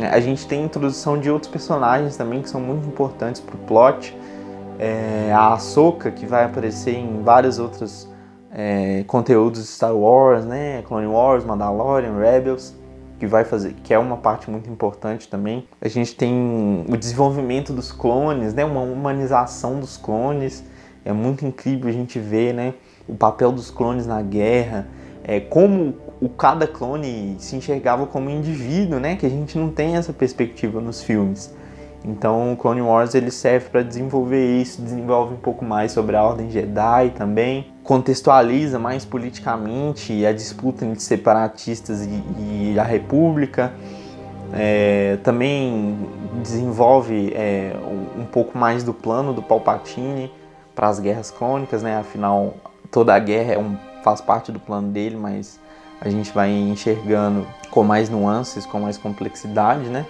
[0.00, 3.54] É, a gente tem a introdução de outros personagens também que são muito importantes para
[3.54, 4.16] o plot.
[4.78, 8.08] É, a Ahsoka, que vai aparecer em vários outros
[8.52, 10.82] é, conteúdos Star Wars, né?
[10.82, 12.78] Clone Wars, Mandalorian, Rebels
[13.18, 15.66] que vai fazer, que é uma parte muito importante também.
[15.80, 20.64] A gente tem o desenvolvimento dos clones, né, uma humanização dos clones.
[21.04, 22.74] É muito incrível a gente ver, né,
[23.08, 24.86] o papel dos clones na guerra,
[25.24, 29.96] é, como o cada clone se enxergava como indivíduo, né, que a gente não tem
[29.96, 31.54] essa perspectiva nos filmes.
[32.04, 36.22] Então, o Clone Wars ele serve para desenvolver isso, desenvolve um pouco mais sobre a
[36.22, 43.72] Ordem Jedi também, contextualiza mais politicamente a disputa entre separatistas e, e a República.
[44.52, 45.98] É, também
[46.42, 47.74] desenvolve é,
[48.16, 50.32] um pouco mais do plano do Palpatine
[50.74, 51.98] para as guerras clônicas, né?
[51.98, 52.54] Afinal,
[52.90, 55.60] toda a guerra é um, faz parte do plano dele, mas
[56.00, 60.06] a gente vai enxergando com mais nuances, com mais complexidade, né?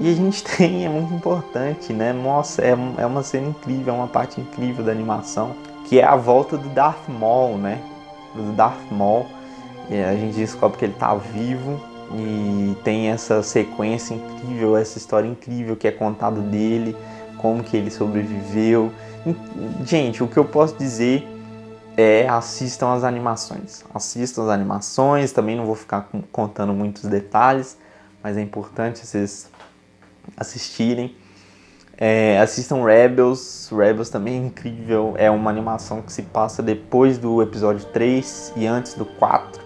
[0.00, 2.12] E a gente tem, é muito importante, né?
[2.12, 5.54] Nossa, é, é uma cena incrível, é uma parte incrível da animação,
[5.86, 7.80] que é a volta do Darth Maul, né?
[8.34, 9.26] Do Darth Maul.
[9.90, 11.80] A gente descobre que ele tá vivo
[12.14, 16.94] e tem essa sequência incrível, essa história incrível que é contada dele,
[17.38, 18.92] como que ele sobreviveu.
[19.84, 21.26] Gente, o que eu posso dizer
[21.98, 23.84] é assistam as animações.
[23.92, 27.76] Assistam as animações, também não vou ficar contando muitos detalhes,
[28.22, 29.50] mas é importante vocês
[30.36, 31.16] assistirem.
[32.00, 37.42] É, assistam Rebels, Rebels também é incrível, é uma animação que se passa depois do
[37.42, 39.60] episódio 3 e antes do 4,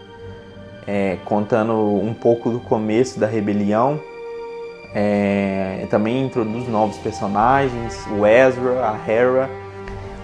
[0.87, 4.01] é, contando um pouco do começo da rebelião.
[4.95, 9.51] É, também introduz novos personagens, o Ezra, a Hera.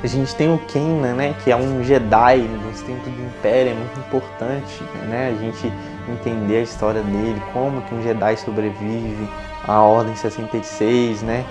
[0.02, 3.74] A gente tem o Kanan, né, que é um Jedi nos tempos do Império, é
[3.74, 5.72] muito importante né, a gente
[6.08, 9.28] entender a história dele, como que um Jedi sobrevive,
[9.66, 11.44] a Ordem 66, né?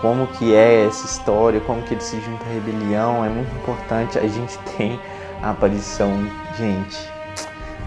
[0.00, 4.18] como que é essa história, como que ele se junta à rebelião, é muito importante.
[4.18, 4.98] A gente tem
[5.42, 6.10] a aparição,
[6.56, 6.98] gente,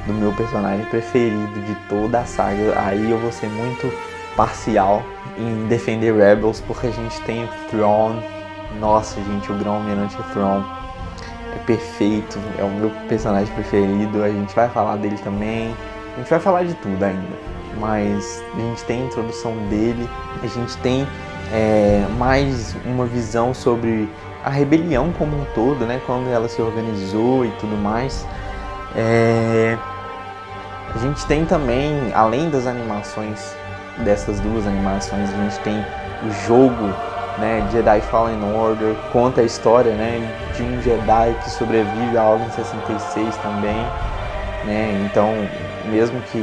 [0.05, 2.73] do meu personagem preferido de toda a saga.
[2.75, 3.91] Aí eu vou ser muito
[4.35, 5.03] parcial
[5.37, 8.19] em defender Rebels, porque a gente tem o Thrawn.
[8.79, 10.63] Nossa, gente, o Grão Almirante Thrawn
[11.55, 14.23] é perfeito, é o meu personagem preferido.
[14.23, 15.75] A gente vai falar dele também.
[16.15, 17.51] A gente vai falar de tudo ainda.
[17.79, 20.09] Mas a gente tem a introdução dele,
[20.43, 21.07] a gente tem
[21.53, 24.09] é, mais uma visão sobre
[24.43, 26.01] a rebelião como um todo, né?
[26.05, 28.25] Quando ela se organizou e tudo mais.
[28.95, 29.77] É,
[30.93, 33.55] a gente tem também, além das animações,
[33.99, 35.85] dessas duas animações, a gente tem
[36.23, 36.93] o jogo,
[37.37, 37.67] né?
[37.71, 40.19] Jedi Fallen Order, conta a história, né?
[40.55, 43.77] De um Jedi que sobrevive à Ordem 66 também,
[44.65, 45.07] né?
[45.09, 45.29] Então,
[45.89, 46.41] mesmo que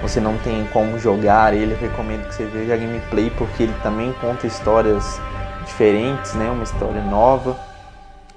[0.00, 4.12] você não tem como jogar ele, recomendo que você veja a gameplay porque ele também
[4.20, 5.20] conta histórias
[5.66, 6.50] diferentes, né?
[6.50, 7.56] Uma história nova.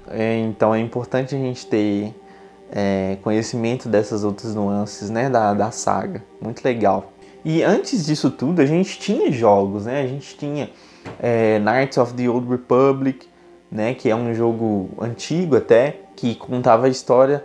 [0.08, 2.14] É, então é importante a gente ter
[2.70, 5.28] é, conhecimento dessas outras nuances, né?
[5.28, 6.22] Da, da saga.
[6.40, 7.12] Muito legal.
[7.44, 10.02] E antes disso tudo, a gente tinha jogos, né?
[10.02, 10.70] A gente tinha
[11.20, 13.28] é, Knights of the Old Republic,
[13.70, 13.94] né?
[13.94, 17.44] Que é um jogo antigo até, que contava a história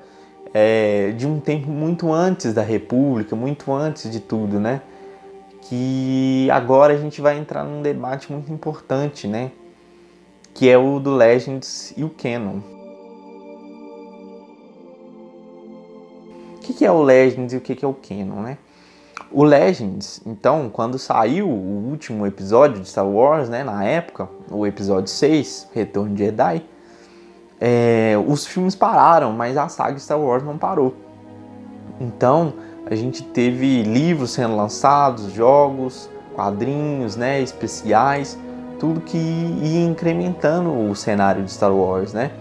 [0.54, 4.82] é, de um tempo muito antes da República, muito antes de tudo, né?
[5.64, 9.52] Que agora a gente vai entrar num debate muito importante, né?
[10.54, 12.60] Que é o do Legends e o Canon.
[16.58, 18.58] O que é o Legends e o que é o Canon, né?
[19.34, 24.68] O Legends, então, quando saiu o último episódio de Star Wars, né, na época, o
[24.68, 26.66] episódio 6, Retorno de Jedi,
[27.60, 30.94] é, os filmes pararam, mas a saga Star Wars não parou.
[32.00, 32.54] Então
[32.86, 38.38] a gente teve livros sendo lançados, jogos, quadrinhos, né, especiais,
[38.80, 42.32] tudo que ia incrementando o cenário de Star Wars, né?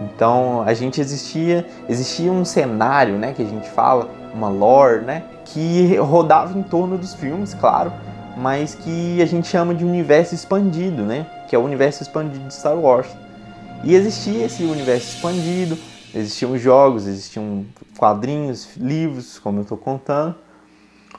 [0.00, 5.24] Então a gente existia, existia um cenário, né, que a gente fala, uma lore, né,
[5.52, 7.92] que rodava em torno dos filmes, claro,
[8.36, 12.54] mas que a gente chama de universo expandido, né, que é o universo expandido de
[12.54, 13.08] Star Wars.
[13.84, 15.78] E existia esse universo expandido,
[16.14, 17.64] existiam jogos, existiam
[17.96, 20.34] quadrinhos, livros, como eu estou contando.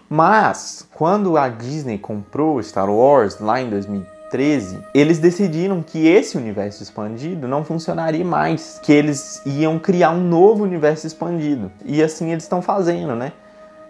[0.09, 6.84] Mas quando a Disney comprou Star Wars lá em 2013, eles decidiram que esse universo
[6.84, 11.71] expandido não funcionaria mais, que eles iam criar um novo universo expandido.
[11.86, 13.34] E assim eles estão fazendo, né?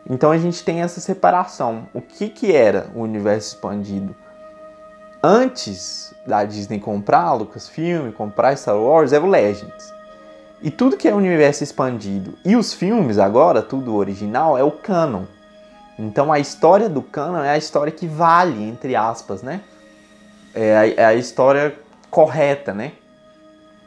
[0.09, 1.87] Então a gente tem essa separação.
[1.93, 4.15] O que, que era o universo expandido?
[5.21, 9.93] Antes da Disney comprar a Lucasfilm, comprar Star Wars, é o Legends.
[10.61, 15.23] E tudo que é universo expandido e os filmes agora, tudo original, é o canon.
[15.97, 19.61] Então a história do canon é a história que vale, entre aspas, né?
[20.53, 21.77] É a, é a história
[22.09, 22.93] correta, né?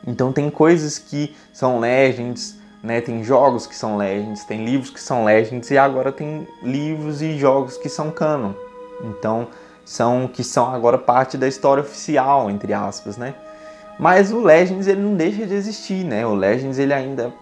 [0.07, 3.01] Então tem coisas que são Legends, né?
[3.01, 7.39] Tem jogos que são Legends, tem livros que são Legends e agora tem livros e
[7.39, 8.53] jogos que são canon.
[9.05, 9.49] Então
[9.85, 13.35] são que são agora parte da história oficial, entre aspas, né?
[13.99, 16.27] Mas o Legends ele não deixa de existir, né?
[16.27, 17.33] O Legends ele ainda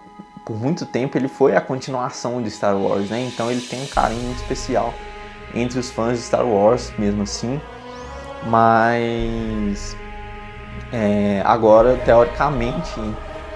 [0.45, 3.21] por muito tempo ele foi a continuação de Star Wars, né?
[3.33, 4.93] Então ele tem um carinho muito especial
[5.55, 7.61] entre os fãs de Star Wars, mesmo assim.
[8.47, 9.97] Mas
[10.93, 13.01] é, agora teoricamente,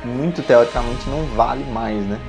[0.05, 2.21] muito teoricamente não vale mais, né?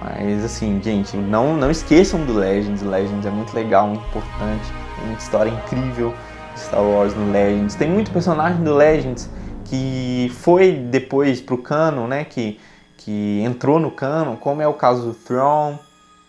[0.00, 2.82] Mas assim, gente, não, não esqueçam do Legends.
[2.82, 4.72] Legends é muito legal, muito importante.
[4.96, 6.14] Tem uma história incrível
[6.54, 7.74] de Star Wars no Legends.
[7.74, 9.28] Tem muito personagem do Legends
[9.64, 12.24] que foi depois pro canon, né?
[12.24, 12.60] Que,
[12.96, 15.76] que entrou no canon, como é o caso do Thrawn,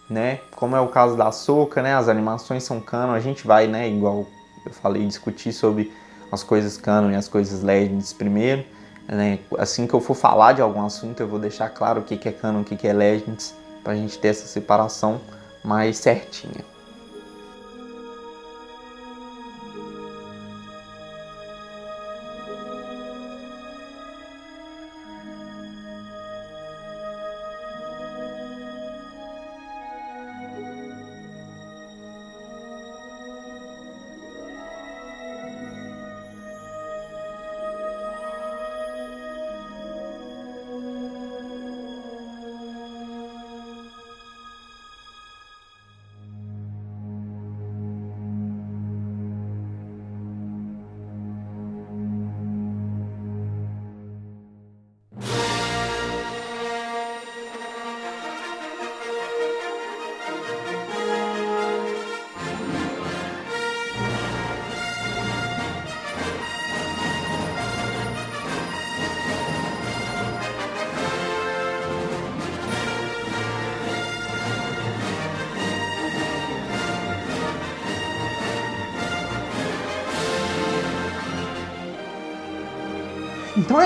[0.09, 0.39] né?
[0.55, 1.95] Como é o caso da Ahsoka, né?
[1.95, 3.13] As animações são canon.
[3.13, 3.87] A gente vai, né?
[3.87, 4.25] Igual
[4.65, 5.91] eu falei, discutir sobre
[6.31, 8.65] as coisas canon e as coisas Legends primeiro.
[9.09, 9.39] Né?
[9.57, 12.31] Assim que eu for falar de algum assunto, eu vou deixar claro o que é
[12.31, 15.19] canon, o que é Legends, para a gente ter essa separação
[15.63, 16.63] mais certinha.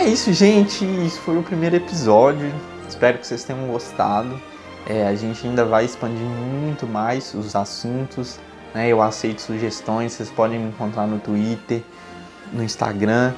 [0.04, 0.84] É isso, gente.
[0.84, 2.54] Isso foi o primeiro episódio.
[2.90, 4.40] Espero que vocês tenham gostado.
[4.86, 8.38] É, a gente ainda vai expandir muito mais os assuntos.
[8.74, 8.90] Né?
[8.90, 10.12] Eu aceito sugestões.
[10.12, 11.82] Vocês podem me encontrar no Twitter,
[12.52, 13.34] no Instagram.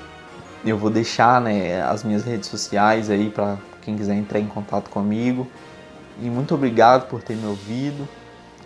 [0.65, 4.89] Eu vou deixar né, as minhas redes sociais aí para quem quiser entrar em contato
[4.89, 5.47] comigo.
[6.19, 8.07] E muito obrigado por ter me ouvido.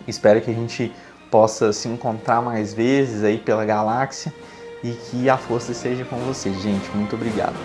[0.08, 0.90] Espero que a gente
[1.30, 4.32] possa se encontrar mais vezes aí pela galáxia
[4.82, 6.88] e que a força esteja com você, gente.
[6.94, 7.56] Muito obrigado.